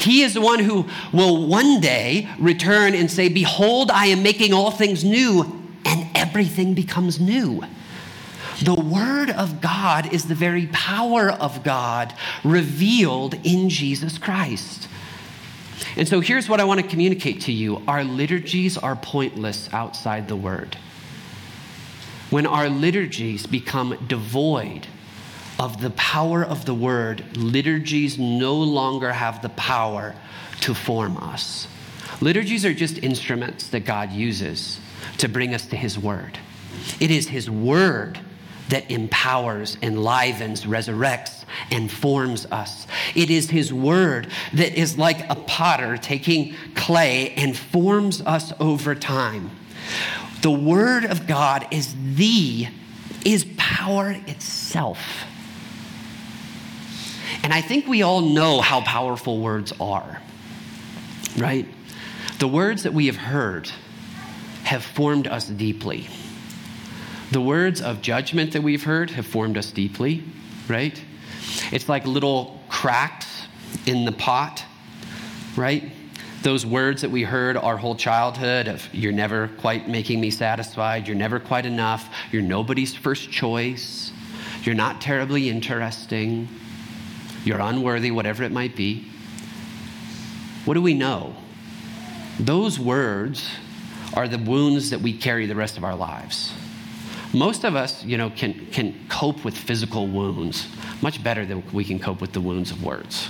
He 0.00 0.22
is 0.22 0.32
the 0.32 0.40
one 0.40 0.60
who 0.60 0.86
will 1.12 1.46
one 1.46 1.82
day 1.82 2.30
return 2.38 2.94
and 2.94 3.10
say, 3.10 3.28
Behold, 3.28 3.90
I 3.90 4.06
am 4.06 4.22
making 4.22 4.54
all 4.54 4.70
things 4.70 5.04
new, 5.04 5.42
and 5.84 6.08
everything 6.14 6.72
becomes 6.72 7.20
new. 7.20 7.62
The 8.62 8.74
Word 8.74 9.28
of 9.28 9.60
God 9.60 10.14
is 10.14 10.28
the 10.28 10.34
very 10.34 10.66
power 10.68 11.28
of 11.30 11.62
God 11.62 12.14
revealed 12.42 13.34
in 13.44 13.68
Jesus 13.68 14.16
Christ. 14.16 14.87
And 15.96 16.08
so 16.08 16.20
here's 16.20 16.48
what 16.48 16.60
I 16.60 16.64
want 16.64 16.80
to 16.80 16.86
communicate 16.86 17.42
to 17.42 17.52
you 17.52 17.82
our 17.86 18.04
liturgies 18.04 18.76
are 18.78 18.96
pointless 18.96 19.68
outside 19.72 20.28
the 20.28 20.36
Word. 20.36 20.76
When 22.30 22.46
our 22.46 22.68
liturgies 22.68 23.46
become 23.46 23.96
devoid 24.06 24.86
of 25.58 25.80
the 25.80 25.90
power 25.90 26.44
of 26.44 26.66
the 26.66 26.74
word, 26.74 27.24
liturgies 27.36 28.18
no 28.18 28.54
longer 28.54 29.12
have 29.12 29.40
the 29.40 29.48
power 29.50 30.14
to 30.60 30.74
form 30.74 31.16
us. 31.16 31.66
Liturgies 32.20 32.64
are 32.64 32.74
just 32.74 32.98
instruments 32.98 33.68
that 33.68 33.80
God 33.80 34.12
uses 34.12 34.78
to 35.18 35.28
bring 35.28 35.54
us 35.54 35.66
to 35.66 35.76
His 35.76 35.98
word. 35.98 36.38
It 37.00 37.10
is 37.10 37.28
His 37.28 37.50
word 37.50 38.20
that 38.68 38.90
empowers, 38.90 39.76
enlivens, 39.82 40.64
resurrects, 40.64 41.44
and 41.70 41.90
forms 41.90 42.46
us. 42.46 42.86
It 43.14 43.30
is 43.30 43.50
His 43.50 43.72
Word 43.72 44.28
that 44.52 44.78
is 44.78 44.98
like 44.98 45.28
a 45.30 45.34
potter 45.34 45.96
taking 45.96 46.54
clay 46.74 47.30
and 47.36 47.56
forms 47.56 48.20
us 48.20 48.52
over 48.60 48.94
time. 48.94 49.50
The 50.42 50.50
Word 50.50 51.04
of 51.04 51.26
God 51.26 51.66
is 51.70 51.94
the, 52.14 52.68
is 53.24 53.46
power 53.56 54.10
itself. 54.26 54.98
And 57.42 57.52
I 57.52 57.60
think 57.60 57.86
we 57.86 58.02
all 58.02 58.20
know 58.20 58.60
how 58.60 58.80
powerful 58.80 59.40
words 59.40 59.72
are, 59.80 60.20
right? 61.36 61.66
The 62.38 62.48
words 62.48 62.82
that 62.82 62.92
we 62.92 63.06
have 63.06 63.16
heard 63.16 63.70
have 64.64 64.84
formed 64.84 65.26
us 65.26 65.46
deeply. 65.46 66.08
The 67.30 67.40
words 67.42 67.82
of 67.82 68.00
judgment 68.00 68.52
that 68.52 68.62
we've 68.62 68.84
heard 68.84 69.10
have 69.10 69.26
formed 69.26 69.58
us 69.58 69.70
deeply, 69.70 70.24
right? 70.66 70.98
It's 71.70 71.86
like 71.86 72.06
little 72.06 72.58
cracks 72.70 73.46
in 73.84 74.06
the 74.06 74.12
pot, 74.12 74.64
right? 75.54 75.92
Those 76.42 76.64
words 76.64 77.02
that 77.02 77.10
we 77.10 77.24
heard 77.24 77.58
our 77.58 77.76
whole 77.76 77.96
childhood 77.96 78.66
of 78.66 78.88
you're 78.94 79.12
never 79.12 79.48
quite 79.58 79.88
making 79.88 80.20
me 80.20 80.30
satisfied, 80.30 81.06
you're 81.06 81.16
never 81.16 81.38
quite 81.38 81.66
enough, 81.66 82.08
you're 82.32 82.40
nobody's 82.40 82.94
first 82.94 83.30
choice, 83.30 84.10
you're 84.62 84.74
not 84.74 85.02
terribly 85.02 85.50
interesting, 85.50 86.48
you're 87.44 87.60
unworthy, 87.60 88.10
whatever 88.10 88.42
it 88.42 88.52
might 88.52 88.74
be. 88.74 89.06
What 90.64 90.74
do 90.74 90.82
we 90.82 90.94
know? 90.94 91.34
Those 92.40 92.78
words 92.78 93.50
are 94.14 94.28
the 94.28 94.38
wounds 94.38 94.90
that 94.90 95.00
we 95.00 95.12
carry 95.12 95.44
the 95.44 95.54
rest 95.54 95.76
of 95.76 95.84
our 95.84 95.94
lives. 95.94 96.54
Most 97.32 97.64
of 97.64 97.76
us, 97.76 98.04
you 98.04 98.16
know, 98.16 98.30
can, 98.30 98.66
can 98.66 98.94
cope 99.08 99.44
with 99.44 99.56
physical 99.56 100.06
wounds 100.06 100.66
much 101.02 101.22
better 101.22 101.44
than 101.44 101.62
we 101.72 101.84
can 101.84 101.98
cope 101.98 102.20
with 102.20 102.32
the 102.32 102.40
wounds 102.40 102.70
of 102.70 102.82
words. 102.82 103.28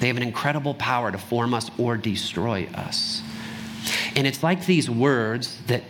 They 0.00 0.06
have 0.06 0.16
an 0.16 0.22
incredible 0.22 0.74
power 0.74 1.10
to 1.10 1.18
form 1.18 1.54
us 1.54 1.70
or 1.76 1.96
destroy 1.96 2.68
us. 2.74 3.22
And 4.14 4.26
it's 4.26 4.42
like 4.42 4.64
these 4.64 4.88
words 4.88 5.60
that, 5.66 5.82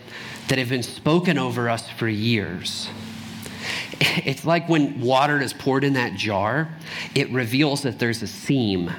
that 0.48 0.58
have 0.58 0.70
been 0.70 0.82
spoken 0.82 1.36
over 1.38 1.68
us 1.68 1.90
for 1.90 2.08
years 2.08 2.88
it's 4.00 4.44
like 4.44 4.68
when 4.68 5.00
water 5.00 5.40
is 5.40 5.52
poured 5.52 5.84
in 5.84 5.94
that 5.94 6.14
jar, 6.14 6.68
it 7.14 7.30
reveals 7.30 7.82
that 7.82 7.98
there's 7.98 8.22
a 8.22 8.26
seam 8.26 8.90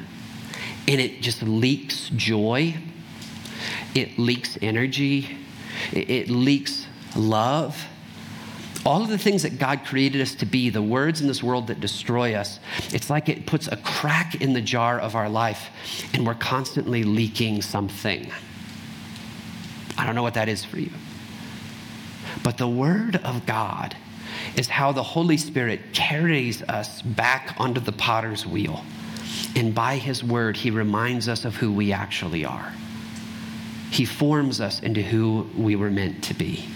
and 0.88 1.00
it 1.00 1.22
just 1.22 1.42
leaks 1.44 2.10
joy, 2.10 2.76
it 3.96 4.18
leaks 4.18 4.58
energy, 4.62 5.38
it, 5.92 6.30
leaks 6.30 6.79
love. 7.16 7.86
All 8.86 9.02
of 9.02 9.10
the 9.10 9.18
things 9.18 9.44
that 9.44 9.60
God 9.60 9.84
created 9.84 10.22
us 10.22 10.36
to 10.36 10.46
be, 10.46 10.70
the 10.70 10.82
words 10.82 11.20
in 11.20 11.28
this 11.28 11.44
world 11.44 11.68
that 11.68 11.82
destroy 11.82 12.34
us, 12.34 12.60
it's 12.92 13.10
like 13.10 13.28
it 13.28 13.46
puts 13.46 13.68
a 13.68 13.76
crack 13.78 14.36
in 14.36 14.54
the 14.54 14.62
jar 14.62 15.00
of 15.00 15.16
our 15.16 15.30
life 15.30 15.70
and 16.14 16.26
we're 16.26 16.34
constantly 16.34 17.04
leaking 17.04 17.62
something. 17.62 18.32
I 19.98 20.06
don't 20.06 20.16
know 20.16 20.24
what 20.24 20.36
that 20.36 20.48
is 20.48 20.64
for 20.64 20.80
you. 20.80 20.92
But 22.42 22.58
the 22.58 22.70
Word 22.70 23.18
of 23.18 23.46
God 23.46 23.98
is 24.56 24.68
how 24.68 24.92
the 24.92 25.04
Holy 25.04 25.38
Spirit 25.38 25.94
carries 25.94 26.62
us 26.64 27.02
back 27.02 27.56
onto 27.58 27.82
the 27.82 27.92
potter's 27.92 28.46
wheel. 28.46 28.84
And 29.56 29.74
by 29.74 29.98
his 29.98 30.24
word, 30.24 30.56
he 30.56 30.72
reminds 30.72 31.28
us 31.28 31.46
of 31.46 31.56
who 31.56 31.72
we 31.72 31.92
actually 31.92 32.46
are. 32.46 32.74
He 33.92 34.06
forms 34.06 34.62
us 34.62 34.80
into 34.80 35.02
who 35.02 35.50
we 35.58 35.76
were 35.76 35.90
meant 35.90 36.24
to 36.26 36.34
be. 36.34 36.70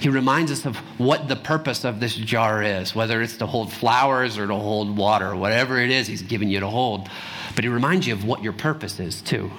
He 0.00 0.08
reminds 0.08 0.52
us 0.52 0.66
of 0.66 0.76
what 0.98 1.28
the 1.28 1.36
purpose 1.36 1.84
of 1.84 2.00
this 2.00 2.14
jar 2.14 2.62
is, 2.62 2.94
whether 2.94 3.22
it's 3.22 3.36
to 3.38 3.46
hold 3.46 3.72
flowers 3.72 4.38
or 4.38 4.46
to 4.46 4.54
hold 4.54 4.96
water, 4.96 5.34
whatever 5.34 5.80
it 5.80 5.90
is 5.90 6.06
He's 6.06 6.22
given 6.22 6.48
you 6.48 6.60
to 6.60 6.68
hold. 6.68 7.08
But 7.54 7.64
He 7.64 7.68
reminds 7.68 8.06
you 8.06 8.12
of 8.12 8.24
what 8.24 8.42
your 8.42 8.52
purpose 8.52 9.00
is, 9.00 9.22
too. 9.22 9.50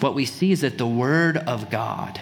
What 0.00 0.14
we 0.14 0.24
see 0.24 0.52
is 0.52 0.60
that 0.60 0.78
the 0.78 0.86
Word 0.86 1.36
of 1.38 1.70
God, 1.70 2.20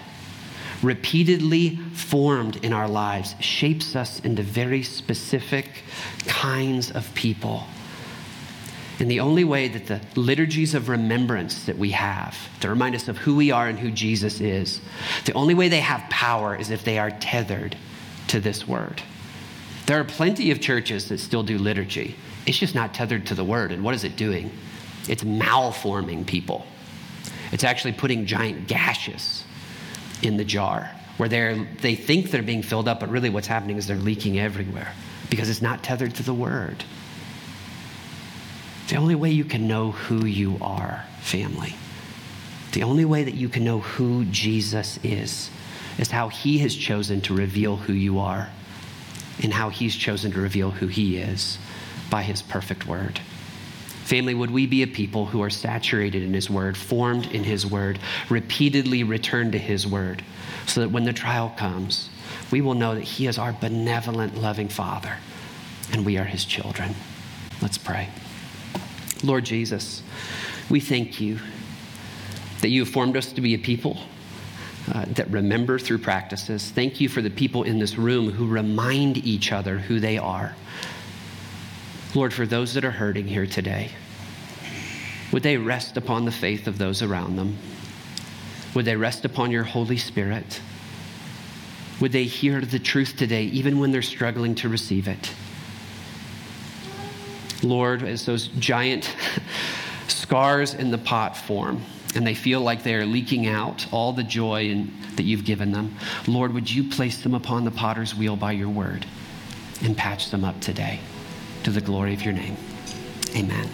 repeatedly 0.82 1.76
formed 1.94 2.56
in 2.64 2.72
our 2.72 2.88
lives, 2.88 3.34
shapes 3.40 3.96
us 3.96 4.20
into 4.20 4.42
very 4.42 4.82
specific 4.82 5.82
kinds 6.26 6.90
of 6.90 7.12
people 7.14 7.64
and 8.98 9.10
the 9.10 9.20
only 9.20 9.44
way 9.44 9.68
that 9.68 9.86
the 9.86 10.00
liturgies 10.18 10.74
of 10.74 10.88
remembrance 10.88 11.64
that 11.64 11.76
we 11.76 11.90
have 11.90 12.36
to 12.60 12.68
remind 12.68 12.94
us 12.94 13.08
of 13.08 13.18
who 13.18 13.36
we 13.36 13.50
are 13.50 13.68
and 13.68 13.78
who 13.78 13.90
Jesus 13.90 14.40
is, 14.40 14.80
the 15.26 15.34
only 15.34 15.54
way 15.54 15.68
they 15.68 15.80
have 15.80 16.08
power 16.08 16.56
is 16.56 16.70
if 16.70 16.82
they 16.84 16.98
are 16.98 17.10
tethered 17.10 17.76
to 18.28 18.40
this 18.40 18.66
word. 18.66 19.02
There 19.84 20.00
are 20.00 20.04
plenty 20.04 20.50
of 20.50 20.60
churches 20.60 21.08
that 21.10 21.18
still 21.18 21.42
do 21.42 21.58
liturgy. 21.58 22.16
It's 22.46 22.58
just 22.58 22.74
not 22.74 22.94
tethered 22.94 23.26
to 23.26 23.34
the 23.34 23.44
word. 23.44 23.70
And 23.70 23.84
what 23.84 23.94
is 23.94 24.02
it 24.02 24.16
doing? 24.16 24.50
It's 25.08 25.24
malforming 25.24 26.26
people. 26.26 26.66
It's 27.52 27.64
actually 27.64 27.92
putting 27.92 28.26
giant 28.26 28.66
gashes 28.66 29.44
in 30.22 30.36
the 30.36 30.44
jar 30.44 30.90
where 31.18 31.28
they're, 31.28 31.54
they 31.80 31.94
think 31.94 32.30
they're 32.30 32.42
being 32.42 32.62
filled 32.62 32.88
up, 32.88 33.00
but 33.00 33.10
really 33.10 33.30
what's 33.30 33.46
happening 33.46 33.76
is 33.76 33.86
they're 33.86 33.96
leaking 33.96 34.38
everywhere 34.38 34.92
because 35.30 35.48
it's 35.48 35.62
not 35.62 35.82
tethered 35.82 36.14
to 36.14 36.22
the 36.22 36.34
word. 36.34 36.82
The 38.88 38.96
only 38.96 39.14
way 39.16 39.30
you 39.30 39.44
can 39.44 39.66
know 39.66 39.90
who 39.90 40.24
you 40.26 40.58
are, 40.60 41.04
family, 41.20 41.74
the 42.72 42.84
only 42.84 43.04
way 43.04 43.24
that 43.24 43.34
you 43.34 43.48
can 43.48 43.64
know 43.64 43.80
who 43.80 44.24
Jesus 44.26 44.98
is, 45.02 45.50
is 45.98 46.10
how 46.10 46.28
he 46.28 46.58
has 46.58 46.74
chosen 46.74 47.20
to 47.22 47.34
reveal 47.34 47.76
who 47.76 47.92
you 47.92 48.20
are 48.20 48.48
and 49.42 49.52
how 49.52 49.70
he's 49.70 49.96
chosen 49.96 50.30
to 50.32 50.40
reveal 50.40 50.70
who 50.70 50.86
he 50.86 51.16
is 51.16 51.58
by 52.10 52.22
his 52.22 52.42
perfect 52.42 52.86
word. 52.86 53.18
Family, 54.04 54.34
would 54.34 54.52
we 54.52 54.66
be 54.66 54.82
a 54.84 54.86
people 54.86 55.26
who 55.26 55.42
are 55.42 55.50
saturated 55.50 56.22
in 56.22 56.32
his 56.32 56.48
word, 56.48 56.76
formed 56.76 57.26
in 57.32 57.42
his 57.42 57.66
word, 57.66 57.98
repeatedly 58.28 59.02
return 59.02 59.50
to 59.50 59.58
his 59.58 59.84
word, 59.84 60.22
so 60.66 60.80
that 60.80 60.90
when 60.90 61.04
the 61.04 61.12
trial 61.12 61.52
comes, 61.56 62.08
we 62.52 62.60
will 62.60 62.74
know 62.74 62.94
that 62.94 63.02
he 63.02 63.26
is 63.26 63.36
our 63.36 63.52
benevolent, 63.52 64.36
loving 64.36 64.68
Father, 64.68 65.16
and 65.92 66.06
we 66.06 66.18
are 66.18 66.24
his 66.24 66.44
children. 66.44 66.94
Let's 67.60 67.78
pray. 67.78 68.10
Lord 69.22 69.44
Jesus, 69.44 70.02
we 70.68 70.80
thank 70.80 71.20
you 71.20 71.38
that 72.60 72.68
you 72.68 72.84
have 72.84 72.92
formed 72.92 73.16
us 73.16 73.32
to 73.32 73.40
be 73.40 73.54
a 73.54 73.58
people 73.58 73.98
uh, 74.92 75.04
that 75.08 75.28
remember 75.30 75.78
through 75.78 75.98
practices. 75.98 76.70
Thank 76.70 77.00
you 77.00 77.08
for 77.08 77.22
the 77.22 77.30
people 77.30 77.62
in 77.62 77.78
this 77.78 77.96
room 77.96 78.30
who 78.30 78.46
remind 78.46 79.18
each 79.18 79.52
other 79.52 79.78
who 79.78 80.00
they 80.00 80.18
are. 80.18 80.54
Lord, 82.14 82.32
for 82.32 82.46
those 82.46 82.74
that 82.74 82.84
are 82.84 82.90
hurting 82.90 83.26
here 83.26 83.46
today, 83.46 83.90
would 85.32 85.42
they 85.42 85.56
rest 85.56 85.96
upon 85.96 86.24
the 86.24 86.32
faith 86.32 86.66
of 86.66 86.78
those 86.78 87.02
around 87.02 87.36
them? 87.36 87.58
Would 88.74 88.84
they 88.84 88.96
rest 88.96 89.24
upon 89.24 89.50
your 89.50 89.64
Holy 89.64 89.96
Spirit? 89.96 90.60
Would 92.00 92.12
they 92.12 92.24
hear 92.24 92.60
the 92.60 92.78
truth 92.78 93.16
today, 93.16 93.44
even 93.44 93.78
when 93.78 93.90
they're 93.90 94.02
struggling 94.02 94.54
to 94.56 94.68
receive 94.68 95.08
it? 95.08 95.32
Lord, 97.68 98.02
as 98.02 98.26
those 98.26 98.48
giant 98.58 99.14
scars 100.08 100.74
in 100.74 100.90
the 100.90 100.98
pot 100.98 101.36
form 101.36 101.82
and 102.14 102.26
they 102.26 102.34
feel 102.34 102.60
like 102.60 102.82
they 102.82 102.94
are 102.94 103.04
leaking 103.04 103.46
out 103.46 103.86
all 103.92 104.12
the 104.12 104.22
joy 104.22 104.64
in, 104.64 104.92
that 105.16 105.24
you've 105.24 105.44
given 105.44 105.72
them, 105.72 105.96
Lord, 106.26 106.52
would 106.54 106.70
you 106.70 106.88
place 106.88 107.22
them 107.22 107.34
upon 107.34 107.64
the 107.64 107.70
potter's 107.70 108.14
wheel 108.14 108.36
by 108.36 108.52
your 108.52 108.68
word 108.68 109.06
and 109.82 109.96
patch 109.96 110.30
them 110.30 110.44
up 110.44 110.60
today 110.60 111.00
to 111.64 111.70
the 111.70 111.80
glory 111.80 112.14
of 112.14 112.22
your 112.22 112.34
name? 112.34 112.56
Amen. 113.34 113.68